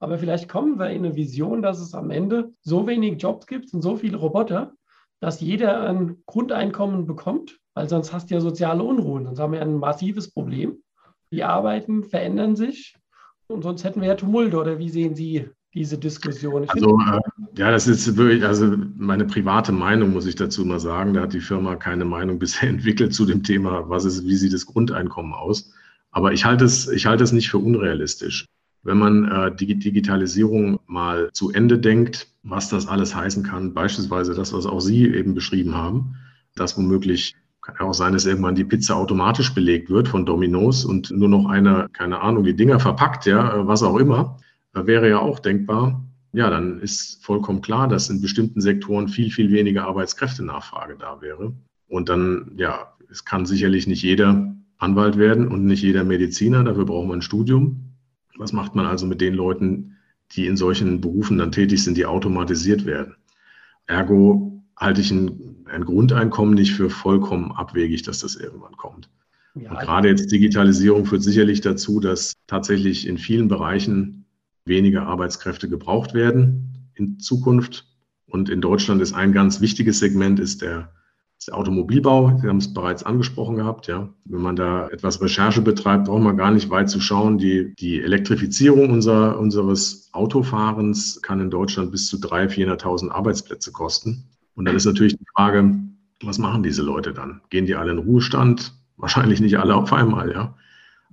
Aber 0.02 0.18
vielleicht 0.18 0.48
kommen 0.48 0.80
wir 0.80 0.90
in 0.90 1.04
eine 1.04 1.14
Vision, 1.14 1.62
dass 1.62 1.78
es 1.78 1.94
am 1.94 2.10
Ende 2.10 2.52
so 2.60 2.88
wenig 2.88 3.22
Jobs 3.22 3.46
gibt 3.46 3.72
und 3.72 3.82
so 3.82 3.94
viele 3.94 4.16
Roboter, 4.16 4.72
dass 5.20 5.40
jeder 5.40 5.88
ein 5.88 6.16
Grundeinkommen 6.26 7.06
bekommt, 7.06 7.60
weil 7.74 7.88
sonst 7.88 8.12
hast 8.12 8.28
du 8.28 8.34
ja 8.34 8.40
soziale 8.40 8.82
Unruhen. 8.82 9.26
Sonst 9.26 9.38
haben 9.38 9.52
wir 9.52 9.62
ein 9.62 9.78
massives 9.78 10.32
Problem. 10.32 10.82
Die 11.30 11.44
Arbeiten 11.44 12.02
verändern 12.02 12.56
sich 12.56 12.96
und 13.46 13.62
sonst 13.62 13.84
hätten 13.84 14.00
wir 14.00 14.08
ja 14.08 14.16
Tumulte. 14.16 14.56
Oder 14.58 14.80
wie 14.80 14.90
sehen 14.90 15.14
Sie 15.14 15.48
diese 15.72 15.98
Diskussion? 15.98 16.64
Ich 16.64 16.70
also, 16.72 16.98
äh, 16.98 17.20
ja, 17.56 17.70
das 17.70 17.86
ist 17.86 18.16
wirklich, 18.16 18.44
also 18.44 18.74
meine 18.96 19.24
private 19.24 19.70
Meinung, 19.70 20.10
muss 20.12 20.26
ich 20.26 20.34
dazu 20.34 20.64
mal 20.64 20.80
sagen. 20.80 21.14
Da 21.14 21.20
hat 21.20 21.32
die 21.32 21.38
Firma 21.38 21.76
keine 21.76 22.04
Meinung 22.04 22.38
bisher 22.40 22.68
entwickelt 22.68 23.14
zu 23.14 23.24
dem 23.24 23.44
Thema, 23.44 23.88
was 23.88 24.04
ist, 24.04 24.26
wie 24.26 24.34
sieht 24.34 24.52
das 24.52 24.66
Grundeinkommen 24.66 25.32
aus. 25.32 25.72
Aber 26.10 26.32
ich 26.32 26.44
halte 26.44 26.64
es, 26.64 26.88
ich 26.88 27.06
halte 27.06 27.22
es 27.22 27.30
nicht 27.30 27.50
für 27.50 27.58
unrealistisch. 27.58 28.48
Wenn 28.82 28.98
man 28.98 29.30
äh, 29.30 29.54
die 29.54 29.78
Digitalisierung 29.78 30.80
mal 30.86 31.30
zu 31.32 31.52
Ende 31.52 31.78
denkt, 31.78 32.28
was 32.42 32.68
das 32.68 32.88
alles 32.88 33.14
heißen 33.14 33.44
kann, 33.44 33.74
beispielsweise 33.74 34.34
das, 34.34 34.52
was 34.52 34.66
auch 34.66 34.80
Sie 34.80 35.06
eben 35.06 35.34
beschrieben 35.34 35.74
haben, 35.74 36.16
dass 36.54 36.76
womöglich 36.76 37.34
kann 37.62 37.86
auch 37.86 37.94
sein, 37.94 38.12
dass 38.12 38.26
irgendwann 38.26 38.56
die 38.56 38.64
Pizza 38.64 38.96
automatisch 38.96 39.54
belegt 39.54 39.88
wird 39.88 40.08
von 40.08 40.26
Dominos 40.26 40.84
und 40.84 41.12
nur 41.12 41.28
noch 41.28 41.46
einer, 41.46 41.88
keine 41.90 42.20
Ahnung, 42.20 42.42
die 42.42 42.56
Dinger 42.56 42.80
verpackt, 42.80 43.24
ja, 43.26 43.54
äh, 43.54 43.66
was 43.66 43.82
auch 43.82 43.96
immer, 43.96 44.38
wäre 44.74 45.08
ja 45.08 45.18
auch 45.20 45.38
denkbar. 45.38 46.04
Ja, 46.32 46.50
dann 46.50 46.80
ist 46.80 47.24
vollkommen 47.24 47.60
klar, 47.60 47.88
dass 47.88 48.08
in 48.08 48.20
bestimmten 48.20 48.60
Sektoren 48.60 49.08
viel, 49.08 49.30
viel 49.30 49.52
weniger 49.52 49.86
Arbeitskräftenachfrage 49.86 50.96
da 50.98 51.20
wäre. 51.20 51.54
Und 51.88 52.08
dann, 52.08 52.52
ja, 52.56 52.94
es 53.10 53.24
kann 53.24 53.44
sicherlich 53.44 53.86
nicht 53.86 54.02
jeder 54.02 54.56
Anwalt 54.78 55.18
werden 55.18 55.46
und 55.46 55.66
nicht 55.66 55.82
jeder 55.82 56.04
Mediziner. 56.04 56.64
Dafür 56.64 56.86
braucht 56.86 57.06
man 57.06 57.18
ein 57.18 57.22
Studium. 57.22 57.91
Was 58.42 58.52
macht 58.52 58.74
man 58.74 58.86
also 58.86 59.06
mit 59.06 59.20
den 59.20 59.34
Leuten, 59.34 59.96
die 60.32 60.46
in 60.46 60.56
solchen 60.56 61.00
Berufen 61.00 61.38
dann 61.38 61.52
tätig 61.52 61.84
sind, 61.84 61.96
die 61.96 62.06
automatisiert 62.06 62.84
werden? 62.84 63.14
Ergo 63.86 64.64
halte 64.76 65.00
ich 65.00 65.10
ein, 65.12 65.64
ein 65.66 65.84
Grundeinkommen 65.84 66.54
nicht 66.54 66.74
für 66.74 66.90
vollkommen 66.90 67.52
abwegig, 67.52 68.02
dass 68.02 68.18
das 68.18 68.34
irgendwann 68.34 68.76
kommt. 68.76 69.08
Ja, 69.54 69.70
und 69.70 69.78
gerade 69.78 70.08
jetzt 70.08 70.32
Digitalisierung 70.32 71.06
führt 71.06 71.22
sicherlich 71.22 71.60
dazu, 71.60 72.00
dass 72.00 72.34
tatsächlich 72.46 73.06
in 73.06 73.18
vielen 73.18 73.48
Bereichen 73.48 74.24
weniger 74.64 75.06
Arbeitskräfte 75.06 75.68
gebraucht 75.68 76.14
werden 76.14 76.88
in 76.94 77.20
Zukunft. 77.20 77.86
Und 78.26 78.48
in 78.48 78.60
Deutschland 78.60 79.02
ist 79.02 79.12
ein 79.12 79.32
ganz 79.32 79.60
wichtiges 79.60 79.98
Segment 79.98 80.40
ist 80.40 80.62
der 80.62 80.68
der 80.68 80.92
Automobilbau, 81.50 82.38
Sie 82.40 82.48
haben 82.48 82.58
es 82.58 82.72
bereits 82.72 83.02
angesprochen 83.02 83.56
gehabt, 83.56 83.86
ja. 83.86 84.08
Wenn 84.24 84.42
man 84.42 84.56
da 84.56 84.88
etwas 84.88 85.20
Recherche 85.20 85.62
betreibt, 85.62 86.06
braucht 86.06 86.22
man 86.22 86.36
gar 86.36 86.50
nicht 86.50 86.70
weit 86.70 86.90
zu 86.90 87.00
schauen. 87.00 87.38
Die, 87.38 87.74
die 87.76 88.00
Elektrifizierung 88.00 88.90
unser, 88.90 89.38
unseres 89.38 90.10
Autofahrens 90.12 91.20
kann 91.22 91.40
in 91.40 91.50
Deutschland 91.50 91.90
bis 91.90 92.08
zu 92.08 92.18
300.000, 92.18 92.80
400.000 92.82 93.10
Arbeitsplätze 93.10 93.72
kosten. 93.72 94.24
Und 94.54 94.66
dann 94.66 94.76
ist 94.76 94.84
natürlich 94.84 95.16
die 95.16 95.24
Frage, 95.34 95.74
was 96.22 96.38
machen 96.38 96.62
diese 96.62 96.82
Leute 96.82 97.12
dann? 97.12 97.40
Gehen 97.50 97.66
die 97.66 97.74
alle 97.74 97.92
in 97.92 97.98
Ruhestand? 97.98 98.74
Wahrscheinlich 98.96 99.40
nicht 99.40 99.58
alle 99.58 99.74
auf 99.74 99.92
einmal, 99.92 100.30
ja. 100.30 100.54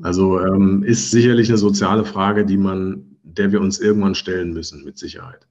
Also 0.01 0.39
ähm, 0.39 0.83
ist 0.83 1.11
sicherlich 1.11 1.49
eine 1.49 1.57
soziale 1.57 2.05
Frage, 2.05 2.45
die 2.45 2.57
man, 2.57 3.17
der 3.23 3.51
wir 3.51 3.61
uns 3.61 3.79
irgendwann 3.79 4.15
stellen 4.15 4.53
müssen, 4.53 4.83
mit 4.83 4.97
Sicherheit. 4.97 5.47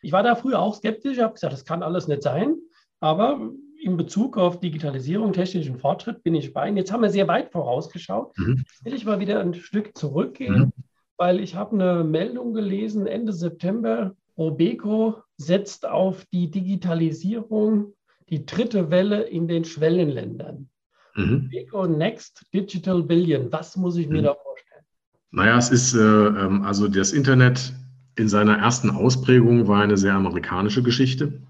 Ich 0.00 0.12
war 0.12 0.22
da 0.22 0.34
früher 0.34 0.58
auch 0.58 0.74
skeptisch, 0.74 1.16
ich 1.18 1.22
habe 1.22 1.34
gesagt, 1.34 1.52
das 1.52 1.64
kann 1.64 1.82
alles 1.82 2.08
nicht 2.08 2.22
sein. 2.22 2.56
Aber 2.98 3.50
in 3.82 3.96
Bezug 3.96 4.38
auf 4.38 4.60
Digitalisierung, 4.60 5.32
technischen 5.32 5.78
Fortschritt 5.78 6.22
bin 6.22 6.34
ich 6.34 6.52
bei 6.52 6.68
Ihnen. 6.68 6.76
Jetzt 6.76 6.92
haben 6.92 7.02
wir 7.02 7.10
sehr 7.10 7.26
weit 7.28 7.50
vorausgeschaut. 7.50 8.36
Mhm. 8.38 8.64
Will 8.84 8.94
ich 8.94 9.04
mal 9.04 9.18
wieder 9.18 9.40
ein 9.40 9.54
Stück 9.54 9.96
zurückgehen, 9.98 10.58
mhm. 10.58 10.72
weil 11.16 11.40
ich 11.40 11.56
habe 11.56 11.74
eine 11.74 12.04
Meldung 12.04 12.54
gelesen, 12.54 13.06
Ende 13.06 13.32
September, 13.32 14.14
Robeco 14.38 15.16
setzt 15.36 15.86
auf 15.86 16.24
die 16.32 16.50
Digitalisierung, 16.50 17.92
die 18.30 18.46
dritte 18.46 18.90
Welle 18.90 19.22
in 19.22 19.48
den 19.48 19.64
Schwellenländern. 19.64 20.68
Mhm. 21.16 21.50
Robeco 21.52 21.86
Next 21.86 22.46
Digital 22.54 23.02
Billion, 23.02 23.50
was 23.50 23.76
muss 23.76 23.96
ich 23.96 24.08
mir 24.08 24.20
mhm. 24.20 24.26
da 24.26 24.34
vorstellen? 24.34 24.84
Naja, 25.32 25.58
es 25.58 25.70
ist 25.70 25.94
äh, 25.94 25.98
ähm, 25.98 26.62
also 26.62 26.86
das 26.86 27.12
Internet 27.12 27.74
in 28.16 28.28
seiner 28.28 28.58
ersten 28.58 28.90
Ausprägung 28.90 29.66
war 29.66 29.82
eine 29.82 29.96
sehr 29.96 30.14
amerikanische 30.14 30.82
Geschichte. 30.82 31.40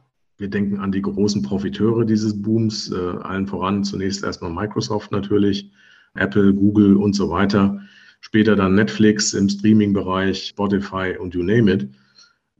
Wir 0.42 0.50
denken 0.50 0.80
an 0.80 0.90
die 0.90 1.02
großen 1.02 1.42
Profiteure 1.42 2.04
dieses 2.04 2.42
Booms, 2.42 2.90
äh, 2.90 2.96
allen 2.96 3.46
voran 3.46 3.84
zunächst 3.84 4.24
erstmal 4.24 4.50
Microsoft 4.50 5.12
natürlich, 5.12 5.70
Apple, 6.14 6.52
Google 6.52 6.96
und 6.96 7.12
so 7.12 7.30
weiter. 7.30 7.80
Später 8.20 8.56
dann 8.56 8.74
Netflix 8.74 9.34
im 9.34 9.48
Streaming-Bereich, 9.48 10.48
Spotify 10.48 11.16
und 11.16 11.32
you 11.32 11.44
name 11.44 11.72
it. 11.72 11.88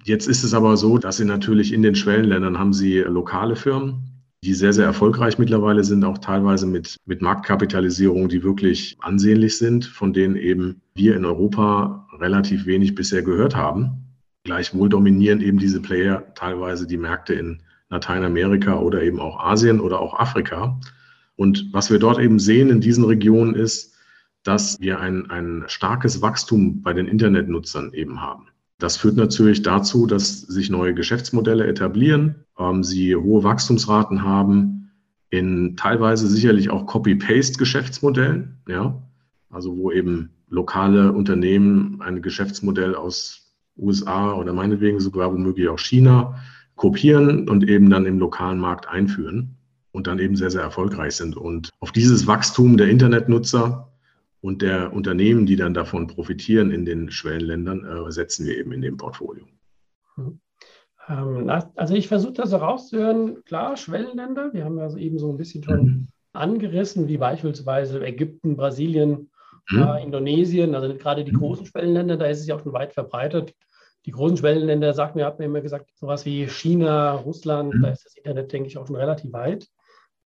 Jetzt 0.04 0.28
ist 0.28 0.44
es 0.44 0.54
aber 0.54 0.76
so, 0.76 0.96
dass 0.96 1.16
sie 1.16 1.24
natürlich 1.24 1.72
in 1.72 1.82
den 1.82 1.96
Schwellenländern 1.96 2.56
haben 2.56 2.72
sie 2.72 2.98
lokale 2.98 3.56
Firmen, 3.56 4.22
die 4.44 4.54
sehr, 4.54 4.72
sehr 4.72 4.86
erfolgreich 4.86 5.38
mittlerweile 5.38 5.82
sind, 5.82 6.04
auch 6.04 6.18
teilweise 6.18 6.68
mit, 6.68 6.98
mit 7.04 7.20
Marktkapitalisierungen, 7.20 8.28
die 8.28 8.44
wirklich 8.44 8.96
ansehnlich 9.00 9.58
sind, 9.58 9.86
von 9.86 10.12
denen 10.12 10.36
eben 10.36 10.82
wir 10.94 11.16
in 11.16 11.24
Europa 11.24 12.06
relativ 12.20 12.64
wenig 12.64 12.94
bisher 12.94 13.22
gehört 13.22 13.56
haben. 13.56 14.04
Gleichwohl 14.44 14.88
dominieren 14.88 15.40
eben 15.40 15.58
diese 15.58 15.82
Player 15.82 16.32
teilweise 16.36 16.86
die 16.86 16.96
Märkte 16.96 17.34
in 17.34 17.60
Lateinamerika 17.92 18.78
oder 18.78 19.02
eben 19.02 19.20
auch 19.20 19.38
Asien 19.38 19.78
oder 19.78 20.00
auch 20.00 20.18
Afrika. 20.18 20.80
Und 21.36 21.68
was 21.72 21.90
wir 21.90 21.98
dort 21.98 22.18
eben 22.18 22.38
sehen 22.38 22.70
in 22.70 22.80
diesen 22.80 23.04
Regionen 23.04 23.54
ist, 23.54 23.94
dass 24.42 24.80
wir 24.80 24.98
ein, 24.98 25.30
ein 25.30 25.64
starkes 25.68 26.20
Wachstum 26.20 26.82
bei 26.82 26.92
den 26.92 27.06
Internetnutzern 27.06 27.92
eben 27.92 28.20
haben. 28.20 28.48
Das 28.78 28.96
führt 28.96 29.16
natürlich 29.16 29.62
dazu, 29.62 30.06
dass 30.06 30.40
sich 30.40 30.68
neue 30.68 30.94
Geschäftsmodelle 30.94 31.66
etablieren, 31.66 32.46
ähm, 32.58 32.82
sie 32.82 33.14
hohe 33.14 33.44
Wachstumsraten 33.44 34.24
haben, 34.24 34.90
in 35.30 35.76
teilweise 35.76 36.26
sicherlich 36.26 36.70
auch 36.70 36.86
Copy-Paste-Geschäftsmodellen, 36.86 38.58
ja, 38.66 39.00
also 39.50 39.76
wo 39.76 39.92
eben 39.92 40.30
lokale 40.48 41.12
Unternehmen 41.12 42.00
ein 42.00 42.22
Geschäftsmodell 42.22 42.94
aus 42.94 43.54
USA 43.76 44.32
oder 44.32 44.52
meinetwegen 44.52 44.98
sogar 45.00 45.32
womöglich 45.32 45.68
auch 45.68 45.78
China 45.78 46.38
kopieren 46.76 47.48
und 47.48 47.68
eben 47.68 47.90
dann 47.90 48.06
im 48.06 48.18
lokalen 48.18 48.58
Markt 48.58 48.88
einführen 48.88 49.56
und 49.92 50.06
dann 50.06 50.18
eben 50.18 50.36
sehr, 50.36 50.50
sehr 50.50 50.62
erfolgreich 50.62 51.14
sind. 51.16 51.36
Und 51.36 51.70
auf 51.80 51.92
dieses 51.92 52.26
Wachstum 52.26 52.76
der 52.76 52.88
Internetnutzer 52.88 53.92
und 54.40 54.62
der 54.62 54.92
Unternehmen, 54.92 55.46
die 55.46 55.56
dann 55.56 55.74
davon 55.74 56.06
profitieren 56.06 56.70
in 56.70 56.84
den 56.84 57.10
Schwellenländern, 57.10 57.84
äh, 57.84 58.10
setzen 58.10 58.46
wir 58.46 58.56
eben 58.56 58.72
in 58.72 58.82
dem 58.82 58.96
Portfolio. 58.96 59.44
Hm. 60.16 60.40
Ähm, 61.08 61.50
also 61.76 61.94
ich 61.94 62.08
versuche 62.08 62.32
das 62.34 62.52
herauszuhören. 62.52 63.44
Klar, 63.44 63.76
Schwellenländer, 63.76 64.52
wir 64.52 64.64
haben 64.64 64.78
ja 64.78 64.94
eben 64.96 65.18
so 65.18 65.30
ein 65.30 65.36
bisschen 65.36 65.62
schon 65.62 65.84
mhm. 65.84 66.08
angerissen, 66.32 67.08
wie 67.08 67.18
beispielsweise 67.18 68.04
Ägypten, 68.04 68.56
Brasilien, 68.56 69.30
mhm. 69.70 69.82
äh, 69.82 70.02
Indonesien, 70.02 70.74
also 70.74 70.94
gerade 70.96 71.24
die 71.24 71.32
mhm. 71.32 71.38
großen 71.38 71.66
Schwellenländer, 71.66 72.16
da 72.16 72.26
ist 72.26 72.40
es 72.40 72.46
ja 72.46 72.56
auch 72.56 72.62
schon 72.62 72.72
weit 72.72 72.94
verbreitet. 72.94 73.54
Die 74.06 74.10
großen 74.10 74.36
Schwellenländer, 74.36 74.94
sagt 74.94 75.14
mir, 75.16 75.26
hat 75.26 75.38
mir 75.38 75.44
immer 75.44 75.60
gesagt, 75.60 75.90
sowas 75.94 76.24
wie 76.24 76.48
China, 76.48 77.12
Russland, 77.12 77.74
mhm. 77.74 77.82
da 77.82 77.90
ist 77.90 78.04
das 78.04 78.16
Internet, 78.16 78.52
denke 78.52 78.68
ich, 78.68 78.78
auch 78.78 78.86
schon 78.86 78.96
relativ 78.96 79.32
weit 79.32 79.68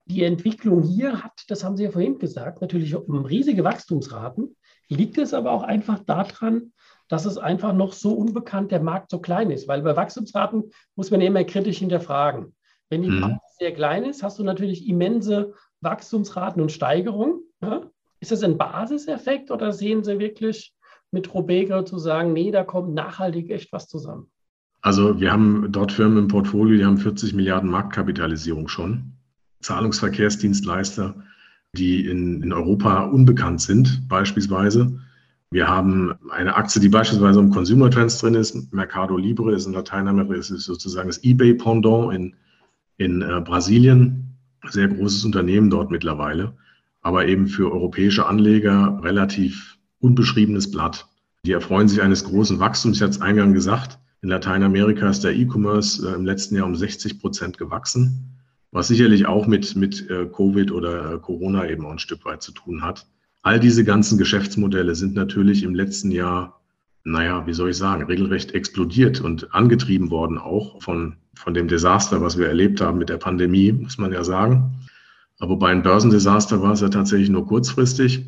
die 0.05 0.23
Entwicklung 0.23 0.83
hier 0.83 1.23
hat, 1.23 1.43
das 1.47 1.63
haben 1.63 1.77
Sie 1.77 1.83
ja 1.83 1.91
vorhin 1.91 2.19
gesagt, 2.19 2.61
natürlich 2.61 2.95
um 2.95 3.25
riesige 3.25 3.63
Wachstumsraten. 3.63 4.55
Liegt 4.89 5.17
es 5.17 5.33
aber 5.33 5.51
auch 5.51 5.63
einfach 5.63 5.99
daran, 5.99 6.73
dass 7.07 7.25
es 7.25 7.37
einfach 7.37 7.73
noch 7.73 7.93
so 7.93 8.13
unbekannt 8.13 8.71
der 8.71 8.81
Markt 8.81 9.11
so 9.11 9.19
klein 9.19 9.49
ist? 9.49 9.67
Weil 9.67 9.81
bei 9.81 9.95
Wachstumsraten 9.95 10.71
muss 10.95 11.09
man 11.09 11.21
immer 11.21 11.43
kritisch 11.43 11.79
hinterfragen. 11.79 12.55
Wenn 12.89 13.01
die 13.01 13.09
mhm. 13.09 13.39
sehr 13.57 13.73
klein 13.73 14.03
ist, 14.03 14.23
hast 14.23 14.39
du 14.39 14.43
natürlich 14.43 14.87
immense 14.87 15.53
Wachstumsraten 15.79 16.61
und 16.61 16.71
Steigerungen. 16.71 17.41
Ja? 17.61 17.89
Ist 18.19 18.31
das 18.31 18.43
ein 18.43 18.57
Basiseffekt 18.57 19.51
oder 19.51 19.71
sehen 19.71 20.03
Sie 20.03 20.19
wirklich 20.19 20.75
mit 21.13 21.33
Robega 21.33 21.85
zu 21.85 21.99
sagen, 21.99 22.33
nee, 22.33 22.51
da 22.51 22.63
kommt 22.63 22.93
nachhaltig 22.93 23.49
echt 23.49 23.71
was 23.71 23.87
zusammen? 23.87 24.27
Also 24.81 25.19
wir 25.19 25.31
haben 25.31 25.71
dort 25.71 25.93
Firmen 25.93 26.17
im 26.17 26.27
Portfolio, 26.27 26.77
die 26.77 26.85
haben 26.85 26.97
40 26.97 27.33
Milliarden 27.33 27.69
Marktkapitalisierung 27.69 28.67
schon. 28.67 29.13
Zahlungsverkehrsdienstleister, 29.61 31.15
die 31.73 32.05
in, 32.05 32.43
in 32.43 32.51
Europa 32.51 33.05
unbekannt 33.05 33.61
sind, 33.61 34.07
beispielsweise. 34.09 34.99
Wir 35.51 35.67
haben 35.67 36.15
eine 36.31 36.55
Aktie, 36.55 36.81
die 36.81 36.89
beispielsweise 36.89 37.39
im 37.39 37.51
Consumer 37.51 37.89
Trends 37.89 38.17
drin 38.17 38.33
ist. 38.33 38.73
Mercado 38.73 39.15
Libre 39.17 39.53
ist 39.53 39.67
in 39.67 39.73
Lateinamerika, 39.73 40.33
ist 40.33 40.47
sozusagen 40.47 41.07
das 41.07 41.23
eBay-Pendant 41.23 42.13
in, 42.13 42.35
in 42.97 43.21
äh, 43.21 43.39
Brasilien. 43.39 44.35
Sehr 44.69 44.87
großes 44.87 45.23
Unternehmen 45.25 45.69
dort 45.69 45.91
mittlerweile, 45.91 46.57
aber 47.01 47.27
eben 47.27 47.47
für 47.47 47.71
europäische 47.71 48.25
Anleger 48.25 48.99
relativ 49.03 49.77
unbeschriebenes 50.03 50.69
Blatt. 50.69 51.07
Die 51.45 51.51
erfreuen 51.51 51.87
sich 51.87 52.01
eines 52.01 52.23
großen 52.23 52.59
Wachstums. 52.59 52.97
Ich 52.97 53.01
hatte 53.01 53.11
es 53.11 53.21
eingangs 53.21 53.53
gesagt, 53.53 53.99
in 54.21 54.29
Lateinamerika 54.29 55.09
ist 55.09 55.23
der 55.23 55.35
E-Commerce 55.35 56.07
äh, 56.07 56.13
im 56.13 56.25
letzten 56.25 56.55
Jahr 56.55 56.65
um 56.65 56.75
60 56.75 57.19
Prozent 57.19 57.57
gewachsen 57.57 58.33
was 58.73 58.87
sicherlich 58.87 59.27
auch 59.27 59.45
mit, 59.45 59.75
mit 59.75 60.09
äh, 60.09 60.25
Covid 60.25 60.71
oder 60.71 61.13
äh, 61.13 61.19
Corona 61.19 61.69
eben 61.69 61.85
auch 61.85 61.91
ein 61.91 61.99
Stück 61.99 62.25
weit 62.25 62.41
zu 62.41 62.51
tun 62.51 62.81
hat. 62.81 63.05
All 63.43 63.59
diese 63.59 63.83
ganzen 63.83 64.17
Geschäftsmodelle 64.17 64.95
sind 64.95 65.13
natürlich 65.13 65.63
im 65.63 65.75
letzten 65.75 66.11
Jahr, 66.11 66.59
naja, 67.03 67.45
wie 67.45 67.53
soll 67.53 67.69
ich 67.69 67.77
sagen, 67.77 68.03
regelrecht 68.03 68.53
explodiert 68.53 69.21
und 69.21 69.53
angetrieben 69.53 70.09
worden 70.09 70.39
auch 70.39 70.81
von, 70.81 71.17
von 71.35 71.53
dem 71.53 71.67
Desaster, 71.67 72.21
was 72.21 72.37
wir 72.37 72.47
erlebt 72.47 72.81
haben 72.81 72.97
mit 72.97 73.09
der 73.09 73.17
Pandemie, 73.17 73.71
muss 73.71 73.99
man 73.99 74.11
ja 74.11 74.23
sagen. 74.23 74.73
Aber 75.39 75.57
bei 75.57 75.69
einem 75.69 75.83
Börsendesaster 75.83 76.61
war 76.63 76.73
es 76.73 76.81
ja 76.81 76.89
tatsächlich 76.89 77.29
nur 77.29 77.45
kurzfristig, 77.45 78.25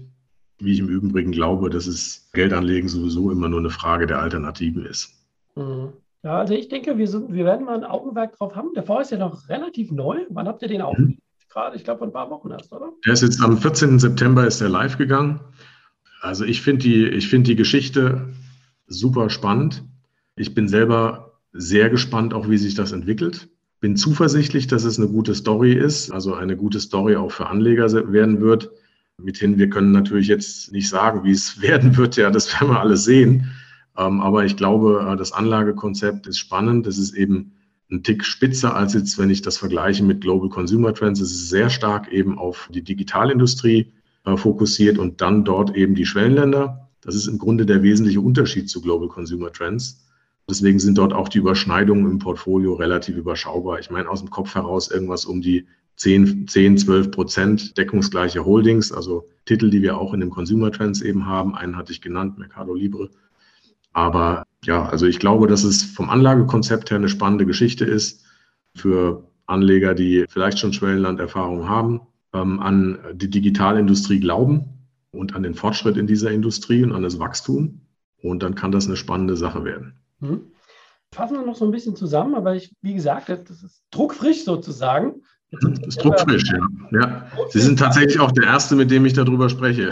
wie 0.59 0.73
ich 0.73 0.79
im 0.79 0.87
Übrigen 0.87 1.31
glaube, 1.31 1.69
dass 1.69 1.87
es 1.87 2.29
Geldanlegen 2.33 2.89
sowieso 2.89 3.31
immer 3.31 3.49
nur 3.49 3.59
eine 3.59 3.69
Frage 3.69 4.07
der 4.07 4.19
Alternativen 4.19 4.85
ist. 4.85 5.13
Mhm. 5.55 5.93
Ja, 6.23 6.39
also 6.39 6.55
ich 6.55 6.69
denke, 6.69 6.97
wir, 6.97 7.07
sind, 7.07 7.33
wir 7.33 7.45
werden 7.45 7.65
mal 7.65 7.75
ein 7.75 7.83
Augenmerk 7.83 8.35
drauf 8.35 8.55
haben. 8.55 8.73
Der 8.73 8.83
Fonds 8.83 9.03
ist 9.03 9.11
ja 9.11 9.17
noch 9.17 9.47
relativ 9.47 9.91
neu. 9.91 10.25
Wann 10.29 10.47
habt 10.47 10.61
ihr 10.63 10.67
den 10.67 10.81
auch? 10.81 10.97
Mhm. 10.97 11.19
Gerade, 11.49 11.75
ich 11.75 11.83
glaube, 11.83 11.99
vor 11.99 12.07
ein 12.07 12.13
paar 12.13 12.31
Wochen 12.31 12.49
erst, 12.49 12.73
oder? 12.73 12.91
Der 13.05 13.13
ist 13.13 13.21
jetzt 13.21 13.41
am 13.41 13.57
14. 13.57 13.99
September 13.99 14.45
ist 14.45 14.59
der 14.59 14.69
live 14.69 14.97
gegangen. 14.97 15.39
Also 16.21 16.43
ich 16.43 16.61
finde 16.61 16.83
die, 16.83 17.21
find 17.21 17.47
die 17.47 17.55
Geschichte 17.55 18.33
super 18.87 19.29
spannend. 19.29 19.83
Ich 20.35 20.55
bin 20.55 20.67
selber 20.67 21.39
sehr 21.53 21.89
gespannt, 21.89 22.33
auch 22.33 22.49
wie 22.49 22.57
sich 22.57 22.73
das 22.73 22.91
entwickelt. 22.91 23.47
Bin 23.79 23.95
zuversichtlich, 23.95 24.67
dass 24.67 24.83
es 24.83 24.97
eine 24.97 25.07
gute 25.07 25.35
Story 25.35 25.73
ist, 25.73 26.11
also 26.11 26.33
eine 26.33 26.57
gute 26.57 26.79
Story 26.79 27.15
auch 27.15 27.31
für 27.31 27.47
Anleger 27.47 27.91
werden 28.11 28.41
wird. 28.41 28.71
Mithin, 29.21 29.57
wir 29.57 29.69
können 29.69 29.91
natürlich 29.91 30.27
jetzt 30.27 30.71
nicht 30.71 30.89
sagen, 30.89 31.23
wie 31.23 31.31
es 31.31 31.61
werden 31.61 31.97
wird. 31.97 32.17
Ja, 32.17 32.31
das 32.31 32.53
werden 32.53 32.73
wir 32.73 32.79
alles 32.79 33.03
sehen. 33.03 33.51
Ähm, 33.97 34.21
aber 34.21 34.45
ich 34.45 34.57
glaube, 34.57 35.07
äh, 35.09 35.15
das 35.15 35.31
Anlagekonzept 35.31 36.27
ist 36.27 36.39
spannend. 36.39 36.87
Es 36.87 36.97
ist 36.97 37.13
eben 37.13 37.53
ein 37.91 38.03
Tick 38.03 38.25
spitzer 38.25 38.75
als 38.75 38.93
jetzt, 38.93 39.17
wenn 39.17 39.29
ich 39.29 39.41
das 39.41 39.57
vergleiche 39.57 40.03
mit 40.03 40.21
Global 40.21 40.49
Consumer 40.49 40.93
Trends. 40.93 41.21
Es 41.21 41.31
ist 41.31 41.49
sehr 41.49 41.69
stark 41.69 42.11
eben 42.11 42.37
auf 42.37 42.69
die 42.73 42.83
Digitalindustrie 42.83 43.93
äh, 44.25 44.37
fokussiert 44.37 44.97
und 44.97 45.21
dann 45.21 45.45
dort 45.45 45.75
eben 45.75 45.95
die 45.95 46.05
Schwellenländer. 46.05 46.89
Das 47.01 47.15
ist 47.15 47.27
im 47.27 47.37
Grunde 47.37 47.65
der 47.65 47.83
wesentliche 47.83 48.21
Unterschied 48.21 48.69
zu 48.69 48.81
Global 48.81 49.07
Consumer 49.07 49.51
Trends. 49.51 50.03
Deswegen 50.49 50.79
sind 50.79 50.97
dort 50.97 51.13
auch 51.13 51.29
die 51.29 51.39
Überschneidungen 51.39 52.09
im 52.09 52.19
Portfolio 52.19 52.73
relativ 52.73 53.15
überschaubar. 53.15 53.79
Ich 53.79 53.89
meine 53.89 54.09
aus 54.09 54.21
dem 54.21 54.29
Kopf 54.29 54.55
heraus 54.55 54.91
irgendwas 54.91 55.25
um 55.25 55.41
die 55.41 55.67
10, 55.97 56.47
10 56.47 56.77
12 56.77 57.11
Prozent 57.11 57.77
deckungsgleiche 57.77 58.45
Holdings, 58.45 58.91
also 58.91 59.29
Titel, 59.45 59.69
die 59.69 59.81
wir 59.81 59.97
auch 59.97 60.13
in 60.13 60.19
den 60.19 60.29
Consumer 60.29 60.71
Trends 60.71 61.01
eben 61.01 61.25
haben. 61.25 61.55
Einen 61.55 61.77
hatte 61.77 61.91
ich 61.91 62.01
genannt, 62.01 62.37
Mercado 62.37 62.73
Libre. 62.73 63.09
Aber 63.93 64.43
ja, 64.65 64.85
also 64.87 65.05
ich 65.05 65.19
glaube, 65.19 65.47
dass 65.47 65.63
es 65.63 65.83
vom 65.83 66.09
Anlagekonzept 66.09 66.91
her 66.91 66.97
eine 66.97 67.07
spannende 67.07 67.45
Geschichte 67.45 67.85
ist 67.85 68.25
für 68.75 69.23
Anleger, 69.45 69.93
die 69.93 70.25
vielleicht 70.27 70.59
schon 70.59 70.73
Schwellenlanderfahrung 70.73 71.69
haben, 71.69 72.01
ähm, 72.33 72.59
an 72.59 72.99
die 73.13 73.29
Digitalindustrie 73.29 74.19
glauben 74.19 74.65
und 75.11 75.35
an 75.35 75.43
den 75.43 75.55
Fortschritt 75.55 75.97
in 75.97 76.07
dieser 76.07 76.31
Industrie 76.31 76.83
und 76.83 76.91
an 76.91 77.03
das 77.03 77.19
Wachstum. 77.19 77.81
Und 78.21 78.43
dann 78.43 78.55
kann 78.55 78.71
das 78.71 78.87
eine 78.87 78.97
spannende 78.97 79.37
Sache 79.37 79.63
werden. 79.63 79.93
Hm. 80.19 80.51
Fassen 81.11 81.37
wir 81.37 81.45
noch 81.45 81.55
so 81.55 81.63
ein 81.63 81.71
bisschen 81.71 81.95
zusammen, 81.95 82.35
aber 82.35 82.55
ich, 82.55 82.73
wie 82.81 82.95
gesagt, 82.95 83.29
das 83.29 83.63
ist 83.63 83.83
druckfrisch 83.91 84.43
sozusagen. 84.43 85.21
Das 85.61 85.87
ist 85.87 86.03
druckfrisch, 86.03 86.51
ja. 86.51 86.99
ja. 86.99 87.27
Sie 87.49 87.59
sind 87.59 87.79
tatsächlich 87.79 88.19
auch 88.19 88.31
der 88.31 88.45
Erste, 88.45 88.75
mit 88.75 88.91
dem 88.91 89.05
ich 89.05 89.13
darüber 89.13 89.49
spreche. 89.49 89.89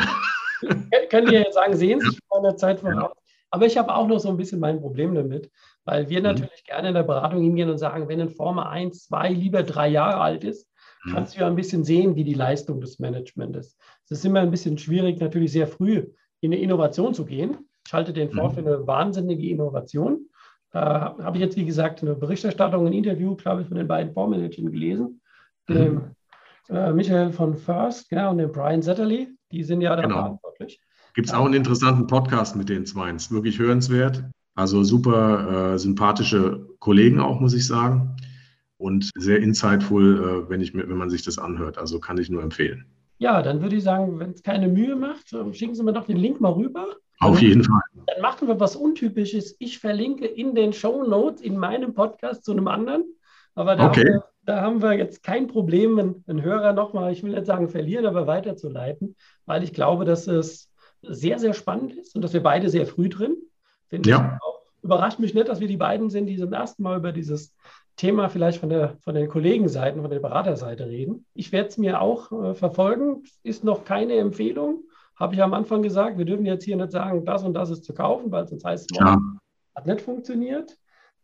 Können 1.09 1.31
ja 1.31 1.51
sagen, 1.51 1.75
sehen 1.75 1.99
Sie 1.99 2.07
ja. 2.07 2.13
schon 2.13 2.45
eine 2.45 2.55
Zeit 2.55 2.79
voraus. 2.79 2.95
Ja. 2.95 3.23
Aber 3.51 3.67
ich 3.67 3.77
habe 3.77 3.93
auch 3.93 4.07
noch 4.07 4.19
so 4.19 4.29
ein 4.29 4.37
bisschen 4.37 4.59
mein 4.59 4.79
Problem 4.79 5.13
damit, 5.13 5.51
weil 5.85 6.09
wir 6.09 6.19
mhm. 6.19 6.25
natürlich 6.25 6.63
gerne 6.65 6.87
in 6.87 6.95
der 6.95 7.03
Beratung 7.03 7.41
hingehen 7.41 7.69
und 7.69 7.77
sagen, 7.77 8.07
wenn 8.07 8.19
ein 8.19 8.31
Former 8.31 8.69
1, 8.69 9.05
2, 9.05 9.29
lieber 9.29 9.61
drei 9.61 9.89
Jahre 9.89 10.19
alt 10.21 10.43
ist, 10.43 10.67
mhm. 11.03 11.13
kannst 11.13 11.35
du 11.35 11.41
ja 11.41 11.47
ein 11.47 11.55
bisschen 11.55 11.83
sehen, 11.83 12.15
wie 12.15 12.23
die 12.23 12.33
Leistung 12.33 12.81
des 12.81 12.97
Managements 12.97 13.59
ist. 13.59 13.77
Es 14.05 14.19
ist 14.19 14.25
immer 14.25 14.39
ein 14.39 14.49
bisschen 14.49 14.77
schwierig, 14.77 15.19
natürlich 15.19 15.51
sehr 15.51 15.67
früh 15.67 16.03
in 16.41 16.51
eine 16.51 16.61
Innovation 16.61 17.13
zu 17.13 17.25
gehen. 17.25 17.57
Ich 17.85 17.93
halte 17.93 18.11
den 18.11 18.31
vor 18.31 18.49
mhm. 18.49 18.53
für 18.53 18.59
eine 18.61 18.87
wahnsinnige 18.87 19.47
Innovation. 19.47 20.27
Da 20.71 21.15
habe 21.21 21.37
ich 21.37 21.43
jetzt, 21.43 21.55
wie 21.55 21.65
gesagt, 21.65 22.01
eine 22.01 22.15
Berichterstattung, 22.15 22.87
ein 22.87 22.93
Interview, 22.93 23.35
glaube 23.35 23.61
ich, 23.61 23.67
von 23.67 23.77
den 23.77 23.87
beiden 23.87 24.13
Fondsmanagern 24.13 24.71
gelesen. 24.71 25.21
Mhm. 25.67 25.73
Dem 25.73 26.01
äh, 26.69 26.91
Michael 26.93 27.31
von 27.31 27.55
First 27.55 28.11
ja, 28.11 28.29
und 28.29 28.37
dem 28.37 28.51
Brian 28.51 28.81
Zetterly. 28.81 29.29
Die 29.51 29.63
sind 29.63 29.81
ja 29.81 29.95
da 29.95 30.01
genau. 30.01 30.15
verantwortlich. 30.15 30.79
Gibt 31.13 31.27
es 31.27 31.33
auch 31.33 31.45
einen 31.45 31.53
interessanten 31.53 32.07
Podcast 32.07 32.55
mit 32.55 32.69
den 32.69 32.85
zwei. 32.85 33.11
Ist 33.11 33.31
wirklich 33.31 33.59
hörenswert. 33.59 34.23
Also 34.55 34.83
super 34.83 35.73
äh, 35.73 35.79
sympathische 35.79 36.67
Kollegen 36.79 37.19
auch, 37.19 37.39
muss 37.39 37.53
ich 37.53 37.67
sagen. 37.67 38.15
Und 38.77 39.11
sehr 39.15 39.37
insightful, 39.37 40.45
äh, 40.47 40.49
wenn, 40.49 40.61
ich, 40.61 40.73
wenn 40.73 40.97
man 40.97 41.09
sich 41.09 41.23
das 41.23 41.37
anhört. 41.37 41.77
Also 41.77 41.99
kann 41.99 42.17
ich 42.17 42.29
nur 42.29 42.41
empfehlen. 42.41 42.85
Ja, 43.19 43.41
dann 43.41 43.61
würde 43.61 43.75
ich 43.75 43.83
sagen, 43.83 44.19
wenn 44.19 44.31
es 44.31 44.43
keine 44.43 44.67
Mühe 44.67 44.95
macht, 44.95 45.33
ähm, 45.33 45.53
schicken 45.53 45.75
Sie 45.75 45.83
mir 45.83 45.93
doch 45.93 46.05
den 46.05 46.17
Link 46.17 46.41
mal 46.41 46.51
rüber. 46.51 46.87
Auf 47.19 47.41
jeden 47.41 47.63
Fall. 47.63 47.81
Dann 47.93 48.21
machen 48.21 48.47
wir 48.47 48.59
was 48.59 48.75
Untypisches. 48.75 49.55
Ich 49.59 49.79
verlinke 49.79 50.25
in 50.25 50.55
den 50.55 50.73
Show 50.73 51.03
Notes 51.03 51.41
in 51.41 51.57
meinem 51.57 51.93
Podcast 51.93 52.43
zu 52.43 52.51
einem 52.51 52.67
anderen. 52.67 53.05
Aber 53.55 53.75
da 53.75 53.87
okay. 53.87 54.19
Da 54.45 54.61
haben 54.61 54.81
wir 54.81 54.93
jetzt 54.93 55.23
kein 55.23 55.47
Problem, 55.47 56.23
einen, 56.27 56.41
Hörer 56.41 56.73
nochmal, 56.73 57.11
ich 57.11 57.23
will 57.23 57.31
nicht 57.31 57.45
sagen 57.45 57.69
verlieren, 57.69 58.05
aber 58.05 58.27
weiterzuleiten, 58.27 59.15
weil 59.45 59.63
ich 59.63 59.73
glaube, 59.73 60.05
dass 60.05 60.27
es 60.27 60.69
sehr, 61.01 61.39
sehr 61.39 61.53
spannend 61.53 61.93
ist 61.93 62.15
und 62.15 62.21
dass 62.21 62.33
wir 62.33 62.43
beide 62.43 62.69
sehr 62.69 62.85
früh 62.85 63.09
drin 63.09 63.37
sind. 63.89 64.05
Ja. 64.05 64.39
Überrascht 64.81 65.19
mich 65.19 65.33
nicht, 65.33 65.47
dass 65.47 65.59
wir 65.59 65.67
die 65.67 65.77
beiden 65.77 66.09
sind, 66.09 66.25
die 66.25 66.37
zum 66.37 66.51
ersten 66.51 66.83
Mal 66.83 66.97
über 66.97 67.11
dieses 67.11 67.55
Thema 67.95 68.29
vielleicht 68.29 68.59
von, 68.59 68.69
der, 68.69 68.97
von 68.99 69.15
den 69.15 69.29
Kollegenseiten, 69.29 70.01
von 70.01 70.09
der 70.09 70.19
Beraterseite 70.19 70.87
reden. 70.87 71.25
Ich 71.33 71.51
werde 71.51 71.69
es 71.69 71.77
mir 71.77 72.01
auch 72.01 72.31
äh, 72.31 72.53
verfolgen. 72.53 73.23
Ist 73.43 73.63
noch 73.63 73.85
keine 73.85 74.15
Empfehlung. 74.15 74.83
Habe 75.15 75.35
ich 75.35 75.43
am 75.43 75.53
Anfang 75.53 75.83
gesagt, 75.83 76.17
wir 76.17 76.25
dürfen 76.25 76.45
jetzt 76.45 76.65
hier 76.65 76.75
nicht 76.75 76.91
sagen, 76.91 77.23
das 77.23 77.43
und 77.43 77.53
das 77.53 77.69
ist 77.69 77.85
zu 77.85 77.93
kaufen, 77.93 78.31
weil 78.31 78.47
sonst 78.47 78.65
heißt 78.65 78.91
es, 78.91 78.97
ja. 78.97 79.17
hat 79.75 79.85
nicht 79.85 80.01
funktioniert. 80.01 80.77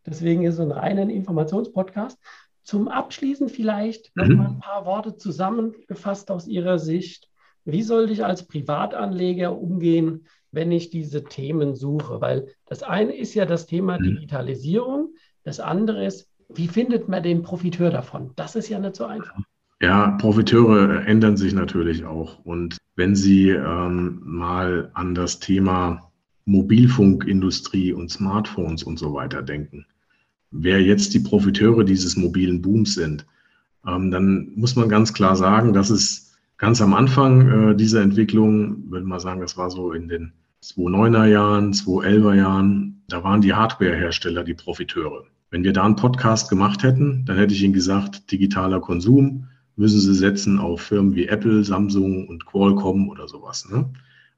Deswegen 0.06 0.44
ist 0.44 0.54
es 0.54 0.60
ein 0.60 0.70
reiner 0.70 1.02
Informationspodcast. 1.02 2.18
Zum 2.62 2.88
Abschließen 2.88 3.48
vielleicht 3.48 4.14
mhm. 4.14 4.22
noch 4.22 4.36
mal 4.36 4.48
ein 4.48 4.60
paar 4.60 4.86
Worte 4.86 5.16
zusammengefasst 5.16 6.30
aus 6.30 6.46
Ihrer 6.46 6.78
Sicht. 6.78 7.28
Wie 7.64 7.82
sollte 7.82 8.12
ich 8.12 8.24
als 8.24 8.46
Privatanleger 8.46 9.56
umgehen, 9.56 10.26
wenn 10.52 10.72
ich 10.72 10.90
diese 10.90 11.24
Themen 11.24 11.74
suche? 11.74 12.20
Weil 12.20 12.48
das 12.66 12.82
eine 12.82 13.16
ist 13.16 13.34
ja 13.34 13.46
das 13.46 13.66
Thema 13.66 13.98
mhm. 13.98 14.04
Digitalisierung, 14.04 15.14
das 15.42 15.60
andere 15.60 16.04
ist, 16.04 16.28
wie 16.48 16.68
findet 16.68 17.08
man 17.08 17.22
den 17.22 17.42
Profiteur 17.42 17.90
davon? 17.90 18.32
Das 18.36 18.56
ist 18.56 18.68
ja 18.68 18.78
nicht 18.78 18.96
so 18.96 19.04
einfach. 19.04 19.38
Ja, 19.80 20.10
Profiteure 20.18 21.06
ändern 21.06 21.36
sich 21.36 21.54
natürlich 21.54 22.04
auch. 22.04 22.44
Und 22.44 22.76
wenn 22.96 23.14
Sie 23.14 23.50
ähm, 23.50 24.20
mal 24.22 24.90
an 24.94 25.14
das 25.14 25.38
Thema 25.40 26.10
Mobilfunkindustrie 26.44 27.92
und 27.92 28.10
Smartphones 28.10 28.82
und 28.82 28.98
so 28.98 29.14
weiter 29.14 29.42
denken, 29.42 29.86
wer 30.50 30.82
jetzt 30.82 31.14
die 31.14 31.20
Profiteure 31.20 31.84
dieses 31.84 32.16
mobilen 32.16 32.62
Booms 32.62 32.94
sind, 32.94 33.26
ähm, 33.86 34.10
dann 34.10 34.52
muss 34.54 34.76
man 34.76 34.88
ganz 34.88 35.12
klar 35.12 35.36
sagen, 35.36 35.72
dass 35.72 35.90
es 35.90 36.32
ganz 36.58 36.80
am 36.82 36.94
Anfang 36.94 37.70
äh, 37.70 37.76
dieser 37.76 38.02
Entwicklung, 38.02 38.90
würde 38.90 39.06
man 39.06 39.20
sagen, 39.20 39.40
das 39.40 39.56
war 39.56 39.70
so 39.70 39.92
in 39.92 40.08
den 40.08 40.32
2009er 40.62 41.26
Jahren, 41.26 41.72
2011er 41.72 42.34
Jahren, 42.34 43.02
da 43.08 43.24
waren 43.24 43.40
die 43.40 43.54
Hardwarehersteller 43.54 44.44
die 44.44 44.54
Profiteure. 44.54 45.24
Wenn 45.50 45.64
wir 45.64 45.72
da 45.72 45.84
einen 45.84 45.96
Podcast 45.96 46.48
gemacht 46.50 46.82
hätten, 46.82 47.24
dann 47.24 47.36
hätte 47.36 47.54
ich 47.54 47.62
Ihnen 47.62 47.72
gesagt, 47.72 48.30
digitaler 48.30 48.80
Konsum 48.80 49.48
müssen 49.76 49.98
Sie 49.98 50.14
setzen 50.14 50.58
auf 50.58 50.82
Firmen 50.82 51.14
wie 51.14 51.26
Apple, 51.26 51.64
Samsung 51.64 52.28
und 52.28 52.44
Qualcomm 52.44 53.08
oder 53.08 53.26
sowas. 53.26 53.68
Ne? 53.70 53.90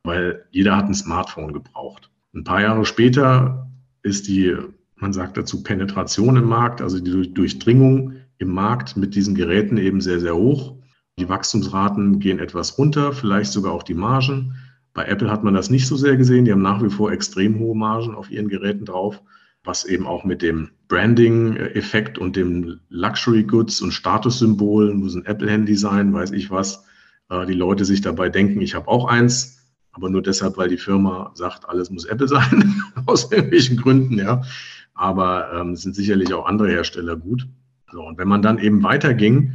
Weil 0.04 0.44
jeder 0.52 0.76
hat 0.76 0.86
ein 0.86 0.94
Smartphone 0.94 1.52
gebraucht. 1.52 2.10
Ein 2.34 2.44
paar 2.44 2.62
Jahre 2.62 2.86
später 2.86 3.68
ist 4.02 4.28
die, 4.28 4.56
man 5.02 5.12
sagt 5.12 5.36
dazu 5.36 5.62
Penetration 5.62 6.36
im 6.36 6.46
Markt, 6.46 6.80
also 6.80 6.98
die 6.98 7.32
Durchdringung 7.32 8.14
im 8.38 8.48
Markt 8.48 8.96
mit 8.96 9.14
diesen 9.14 9.34
Geräten 9.34 9.76
eben 9.76 10.00
sehr, 10.00 10.20
sehr 10.20 10.34
hoch. 10.34 10.76
Die 11.18 11.28
Wachstumsraten 11.28 12.18
gehen 12.20 12.38
etwas 12.38 12.78
runter, 12.78 13.12
vielleicht 13.12 13.52
sogar 13.52 13.72
auch 13.72 13.82
die 13.82 13.94
Margen. 13.94 14.54
Bei 14.94 15.04
Apple 15.04 15.30
hat 15.30 15.44
man 15.44 15.54
das 15.54 15.68
nicht 15.68 15.86
so 15.86 15.96
sehr 15.96 16.16
gesehen. 16.16 16.46
Die 16.46 16.52
haben 16.52 16.62
nach 16.62 16.82
wie 16.82 16.90
vor 16.90 17.12
extrem 17.12 17.58
hohe 17.58 17.76
Margen 17.76 18.14
auf 18.14 18.30
ihren 18.30 18.48
Geräten 18.48 18.86
drauf 18.86 19.22
was 19.64 19.84
eben 19.84 20.06
auch 20.06 20.24
mit 20.24 20.42
dem 20.42 20.70
Branding-Effekt 20.88 22.18
und 22.18 22.36
dem 22.36 22.80
Luxury 22.88 23.44
Goods 23.44 23.80
und 23.80 23.92
Statussymbolen, 23.92 24.98
muss 24.98 25.14
ein 25.14 25.24
Apple-Handy 25.24 25.76
sein, 25.76 26.12
weiß 26.12 26.32
ich 26.32 26.50
was, 26.50 26.84
äh, 27.28 27.46
die 27.46 27.54
Leute 27.54 27.84
sich 27.84 28.00
dabei 28.00 28.28
denken, 28.28 28.60
ich 28.60 28.74
habe 28.74 28.88
auch 28.88 29.06
eins, 29.06 29.58
aber 29.92 30.10
nur 30.10 30.22
deshalb, 30.22 30.56
weil 30.56 30.68
die 30.68 30.78
Firma 30.78 31.30
sagt, 31.34 31.68
alles 31.68 31.90
muss 31.90 32.04
Apple 32.04 32.28
sein, 32.28 32.82
aus 33.06 33.30
irgendwelchen 33.30 33.76
Gründen, 33.76 34.18
ja. 34.18 34.42
Aber 34.94 35.52
ähm, 35.54 35.76
sind 35.76 35.94
sicherlich 35.94 36.32
auch 36.34 36.46
andere 36.46 36.68
Hersteller 36.70 37.16
gut. 37.16 37.48
So, 37.90 38.02
und 38.02 38.18
wenn 38.18 38.28
man 38.28 38.42
dann 38.42 38.58
eben 38.58 38.82
weiterging, 38.82 39.54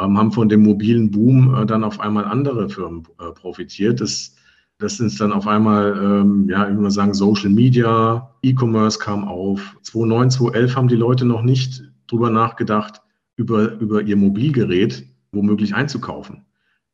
ähm, 0.00 0.18
haben 0.18 0.32
von 0.32 0.48
dem 0.48 0.62
mobilen 0.62 1.10
Boom 1.10 1.54
äh, 1.54 1.66
dann 1.66 1.84
auf 1.84 2.00
einmal 2.00 2.24
andere 2.24 2.68
Firmen 2.68 3.04
äh, 3.18 3.32
profitiert. 3.32 4.00
Das 4.00 4.34
das 4.80 5.00
ist 5.00 5.20
dann 5.20 5.32
auf 5.32 5.48
einmal, 5.48 5.98
ähm, 6.00 6.48
ja, 6.48 6.68
ich 6.68 6.76
würde 6.76 6.92
sagen, 6.92 7.12
Social 7.12 7.50
Media, 7.50 8.32
E-Commerce 8.42 9.00
kam 9.00 9.26
auf. 9.26 9.76
2009, 9.82 10.30
2011 10.30 10.76
haben 10.76 10.88
die 10.88 10.94
Leute 10.94 11.24
noch 11.24 11.42
nicht 11.42 11.82
drüber 12.06 12.30
nachgedacht, 12.30 13.02
über, 13.34 13.72
über 13.80 14.02
ihr 14.02 14.16
Mobilgerät 14.16 15.04
womöglich 15.32 15.74
einzukaufen. 15.74 16.44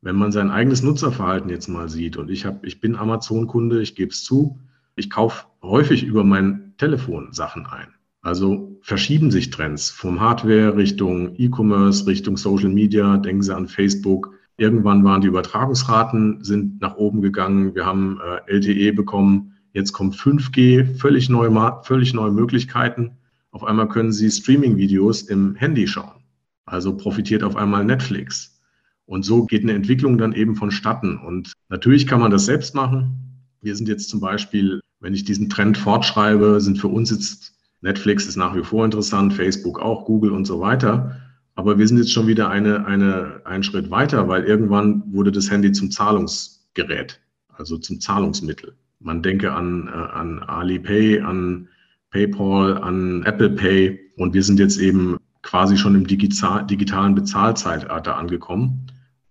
Wenn 0.00 0.16
man 0.16 0.32
sein 0.32 0.50
eigenes 0.50 0.82
Nutzerverhalten 0.82 1.50
jetzt 1.50 1.68
mal 1.68 1.90
sieht 1.90 2.16
und 2.16 2.30
ich, 2.30 2.46
hab, 2.46 2.64
ich 2.64 2.80
bin 2.80 2.96
Amazon-Kunde, 2.96 3.82
ich 3.82 3.94
gebe 3.94 4.10
es 4.10 4.24
zu, 4.24 4.58
ich 4.96 5.10
kaufe 5.10 5.44
häufig 5.62 6.04
über 6.04 6.24
mein 6.24 6.63
Telefon 6.78 7.32
Sachen 7.32 7.66
ein. 7.66 7.88
Also 8.22 8.78
verschieben 8.82 9.30
sich 9.30 9.50
Trends 9.50 9.90
vom 9.90 10.20
Hardware 10.20 10.76
Richtung 10.76 11.34
E-Commerce, 11.36 12.06
Richtung 12.06 12.36
Social 12.36 12.70
Media. 12.70 13.18
Denken 13.18 13.42
Sie 13.42 13.54
an 13.54 13.68
Facebook, 13.68 14.34
Irgendwann 14.56 15.02
waren 15.02 15.20
die 15.20 15.26
Übertragungsraten 15.26 16.44
sind 16.44 16.80
nach 16.80 16.96
oben 16.96 17.22
gegangen. 17.22 17.74
Wir 17.74 17.86
haben 17.86 18.20
äh, 18.20 18.52
LTE 18.52 18.92
bekommen. 18.92 19.54
Jetzt 19.72 19.92
kommt 19.92 20.14
5G, 20.14 20.96
völlig 20.96 21.28
neue, 21.28 21.80
völlig 21.82 22.14
neue 22.14 22.30
Möglichkeiten. 22.30 23.16
Auf 23.50 23.64
einmal 23.64 23.88
können 23.88 24.12
Sie 24.12 24.30
Streaming-Videos 24.30 25.22
im 25.22 25.56
Handy 25.56 25.88
schauen. 25.88 26.22
Also 26.66 26.96
profitiert 26.96 27.42
auf 27.42 27.56
einmal 27.56 27.84
Netflix. 27.84 28.60
Und 29.06 29.24
so 29.24 29.44
geht 29.44 29.64
eine 29.64 29.72
Entwicklung 29.72 30.18
dann 30.18 30.32
eben 30.32 30.54
vonstatten. 30.54 31.18
Und 31.18 31.52
natürlich 31.68 32.06
kann 32.06 32.20
man 32.20 32.30
das 32.30 32.46
selbst 32.46 32.76
machen. 32.76 33.33
Wir 33.64 33.74
sind 33.74 33.88
jetzt 33.88 34.10
zum 34.10 34.20
Beispiel, 34.20 34.80
wenn 35.00 35.14
ich 35.14 35.24
diesen 35.24 35.48
Trend 35.48 35.78
fortschreibe, 35.78 36.60
sind 36.60 36.78
für 36.78 36.88
uns 36.88 37.10
jetzt 37.10 37.54
Netflix 37.80 38.26
ist 38.26 38.36
nach 38.36 38.54
wie 38.54 38.62
vor 38.62 38.84
interessant, 38.84 39.32
Facebook 39.32 39.80
auch, 39.80 40.04
Google 40.04 40.32
und 40.32 40.44
so 40.44 40.60
weiter. 40.60 41.20
Aber 41.54 41.78
wir 41.78 41.88
sind 41.88 41.96
jetzt 41.96 42.12
schon 42.12 42.26
wieder 42.26 42.50
eine, 42.50 42.84
eine, 42.84 43.40
einen 43.44 43.62
Schritt 43.62 43.90
weiter, 43.90 44.28
weil 44.28 44.44
irgendwann 44.44 45.02
wurde 45.12 45.32
das 45.32 45.50
Handy 45.50 45.72
zum 45.72 45.90
Zahlungsgerät, 45.90 47.20
also 47.48 47.78
zum 47.78 48.00
Zahlungsmittel. 48.00 48.74
Man 49.00 49.22
denke 49.22 49.52
an, 49.52 49.88
äh, 49.88 49.92
an 49.92 50.40
Alipay, 50.40 51.20
an 51.20 51.68
PayPal, 52.10 52.78
an 52.78 53.22
Apple 53.24 53.50
Pay 53.50 53.98
und 54.16 54.34
wir 54.34 54.42
sind 54.42 54.58
jetzt 54.58 54.78
eben 54.78 55.16
quasi 55.42 55.78
schon 55.78 55.94
im 55.94 56.06
digital, 56.06 56.66
digitalen 56.66 57.14
Bezahlzeitalter 57.14 58.16
angekommen, 58.16 58.86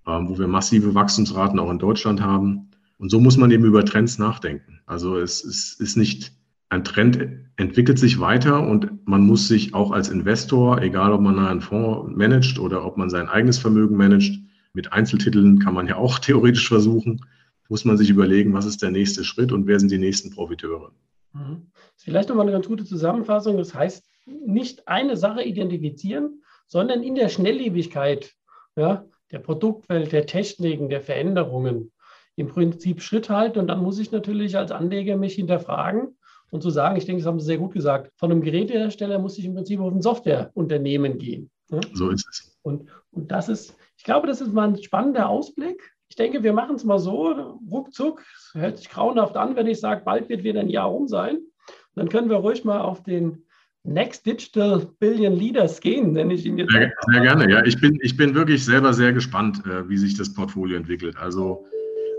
äh, 0.08 0.12
wo 0.12 0.40
wir 0.40 0.48
massive 0.48 0.96
Wachstumsraten 0.96 1.60
auch 1.60 1.70
in 1.70 1.80
Deutschland 1.80 2.22
haben. 2.22 2.70
Und 2.98 3.10
so 3.10 3.20
muss 3.20 3.38
man 3.38 3.52
eben 3.52 3.66
über 3.66 3.86
Trends 3.86 4.18
nachdenken. 4.18 4.80
Also 4.86 5.18
es, 5.18 5.44
es 5.44 5.74
ist 5.74 5.98
nicht 5.98 6.34
ein 6.70 6.84
Trend 6.84 7.30
entwickelt 7.56 8.00
sich 8.00 8.20
weiter 8.20 8.68
und 8.68 9.08
man 9.08 9.22
muss 9.22 9.48
sich 9.48 9.74
auch 9.76 9.92
als 9.92 10.10
Investor, 10.10 10.82
egal 10.82 11.14
ob 11.14 11.22
man 11.22 11.38
einen 11.38 11.62
Fonds 11.62 12.16
managt 12.16 12.58
oder 12.58 12.84
ob 12.84 12.98
man 12.98 13.10
sein 13.10 13.28
eigenes 13.28 13.60
Vermögen 13.60 13.96
managt, 13.96 14.40
mit 14.74 14.92
Einzeltiteln 14.92 15.60
kann 15.60 15.76
man 15.76 15.88
ja 15.88 15.98
auch 15.98 16.20
theoretisch 16.20 16.68
versuchen, 16.68 17.24
muss 17.70 17.86
man 17.86 17.98
sich 17.98 18.10
überlegen, 18.10 18.54
was 18.54 18.66
ist 18.66 18.82
der 18.82 18.92
nächste 18.92 19.24
Schritt 19.24 19.52
und 19.52 19.68
wer 19.68 19.80
sind 19.80 19.92
die 19.92 20.00
nächsten 20.00 20.32
Profiteure. 20.32 20.92
Mhm. 21.34 21.68
Vielleicht 21.96 22.30
nochmal 22.30 22.46
eine 22.46 22.54
ganz 22.54 22.68
gute 22.68 22.86
Zusammenfassung. 22.86 23.58
Das 23.58 23.74
heißt, 23.74 24.06
nicht 24.26 24.88
eine 24.88 25.16
Sache 25.16 25.44
identifizieren, 25.44 26.44
sondern 26.68 27.04
in 27.04 27.16
der 27.16 27.30
Schnelllebigkeit 27.30 28.34
ja, 28.76 29.06
der 29.32 29.40
Produktwelt, 29.40 30.12
der 30.12 30.26
Techniken, 30.26 30.90
der 30.90 31.02
Veränderungen 31.02 31.92
im 32.36 32.48
Prinzip 32.48 33.02
Schritt 33.02 33.30
halten. 33.30 33.60
Und 33.60 33.68
dann 33.68 33.84
muss 33.84 34.00
ich 34.00 34.12
natürlich 34.12 34.58
als 34.58 34.72
Anleger 34.72 35.18
mich 35.18 35.36
hinterfragen, 35.36 36.16
und 36.54 36.62
zu 36.62 36.70
sagen, 36.70 36.96
ich 36.98 37.06
denke, 37.06 37.24
das 37.24 37.28
haben 37.28 37.40
Sie 37.40 37.48
sehr 37.48 37.58
gut 37.58 37.74
gesagt, 37.74 38.12
von 38.16 38.32
einem 38.32 38.42
Gerätehersteller 38.42 39.18
muss 39.18 39.40
ich 39.40 39.46
im 39.46 39.56
Prinzip 39.56 39.80
auf 39.80 39.92
ein 39.92 40.04
Softwareunternehmen 40.04 41.18
gehen. 41.18 41.50
So 41.94 42.12
ist 42.12 42.28
es. 42.30 42.60
Und, 42.62 42.92
und 43.10 43.32
das 43.32 43.50
ist, 43.50 43.76
ich 43.98 44.04
glaube, 44.04 44.28
das 44.28 44.40
ist 44.40 44.54
mal 44.54 44.68
ein 44.68 44.82
spannender 44.82 45.30
Ausblick. 45.30 45.82
Ich 46.10 46.16
denke, 46.16 46.44
wir 46.44 46.54
machen 46.54 46.76
es 46.76 46.84
mal 46.84 47.00
so, 47.00 47.60
ruckzuck, 47.72 48.24
es 48.38 48.54
hört 48.54 48.78
sich 48.78 48.90
grauenhaft 48.90 49.36
an, 49.36 49.56
wenn 49.56 49.66
ich 49.66 49.80
sage, 49.80 50.04
bald 50.06 50.30
wird 50.30 50.44
wieder 50.44 50.60
ein 50.60 50.70
Jahr 50.70 50.90
rum 50.90 51.08
sein. 51.08 51.38
Und 51.38 51.96
dann 51.96 52.10
können 52.10 52.30
wir 52.30 52.38
ruhig 52.38 52.64
mal 52.64 52.82
auf 52.82 53.02
den 53.02 53.44
Next 53.82 54.24
Digital 54.28 54.88
Billion 55.00 55.34
Leaders 55.34 55.82
gehen, 55.82 56.14
nenne 56.14 56.36
ich 56.36 56.46
ihn 56.46 56.60
jetzt. 56.60 56.72
Sehr, 56.72 56.94
sehr 57.12 57.22
gerne, 57.22 57.50
ja. 57.50 57.66
Ich 57.66 57.82
bin, 57.82 57.98
ich 58.04 58.16
bin 58.16 58.36
wirklich 58.36 58.64
selber 58.64 58.94
sehr 58.94 59.12
gespannt, 59.12 59.64
äh, 59.66 59.90
wie 59.90 59.98
sich 59.98 60.16
das 60.16 60.32
Portfolio 60.32 60.78
entwickelt. 60.78 61.18
Also 61.18 61.66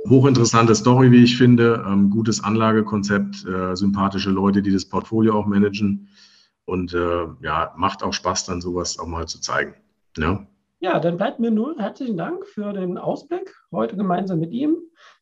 hochinteressante 0.08 0.74
Story, 0.74 1.10
wie 1.10 1.24
ich 1.24 1.36
finde. 1.36 1.84
Ähm, 1.86 2.10
gutes 2.10 2.42
Anlagekonzept, 2.42 3.46
äh, 3.46 3.74
sympathische 3.74 4.30
Leute, 4.30 4.62
die 4.62 4.72
das 4.72 4.84
Portfolio 4.84 5.34
auch 5.34 5.46
managen. 5.46 6.08
Und 6.66 6.94
äh, 6.94 7.26
ja, 7.42 7.72
macht 7.76 8.02
auch 8.02 8.12
Spaß, 8.12 8.46
dann 8.46 8.60
sowas 8.60 8.98
auch 8.98 9.06
mal 9.06 9.26
zu 9.26 9.40
zeigen. 9.40 9.74
Ja, 10.16 10.46
ja 10.80 10.98
dann 10.98 11.16
bleibt 11.16 11.40
mir 11.40 11.50
nur 11.50 11.76
herzlichen 11.78 12.16
Dank 12.16 12.46
für 12.46 12.72
den 12.72 12.96
Ausblick. 12.98 13.54
Heute 13.70 13.96
gemeinsam 13.96 14.40
mit 14.40 14.52
ihm, 14.52 14.76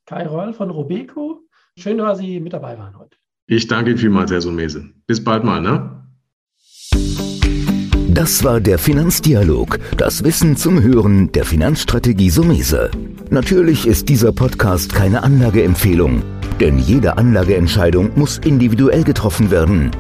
Kai 0.07 0.27
Reul 0.27 0.53
von 0.53 0.71
Robeco. 0.71 1.41
Schön, 1.79 1.99
dass 1.99 2.19
Sie 2.19 2.39
mit 2.39 2.53
dabei 2.53 2.79
waren 2.79 2.99
heute. 2.99 3.17
Ich 3.47 3.67
danke 3.67 3.91
Ihnen 3.91 3.99
vielmals, 3.99 4.31
Herr 4.31 4.41
Sumese. 4.41 4.91
Bis 5.07 5.23
bald 5.23 5.43
mal, 5.43 5.61
ne? 5.61 5.99
Das 8.09 8.45
war 8.45 8.61
der 8.61 8.79
Finanzdialog, 8.79 9.79
das 9.97 10.23
Wissen 10.23 10.57
zum 10.57 10.83
Hören 10.83 11.33
der 11.33 11.45
Finanzstrategie 11.45 12.29
Sumese. 12.29 12.91
Natürlich 13.33 13.87
ist 13.87 14.11
dieser 14.11 14.31
Podcast 14.31 14.95
keine 14.95 15.23
Anlageempfehlung, 15.23 16.23
denn 16.61 16.79
jede 16.79 17.17
Anlageentscheidung 17.17 18.11
muss 18.15 18.37
individuell 18.37 19.05
getroffen 19.05 19.51
werden. 19.51 19.91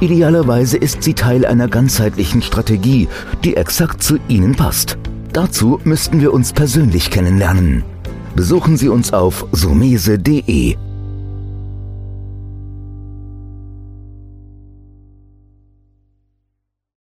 Idealerweise 0.00 0.78
ist 0.78 1.04
sie 1.04 1.14
Teil 1.14 1.46
einer 1.46 1.68
ganzheitlichen 1.68 2.42
Strategie, 2.42 3.06
die 3.44 3.56
exakt 3.56 4.02
zu 4.02 4.18
Ihnen 4.26 4.56
passt. 4.56 4.98
Dazu 5.32 5.78
müssten 5.84 6.20
wir 6.20 6.32
uns 6.32 6.52
persönlich 6.52 7.12
kennenlernen. 7.12 7.84
Besuchen 8.34 8.76
Sie 8.76 8.88
uns 8.88 9.12
auf 9.12 9.46
sumese.de 9.52 10.76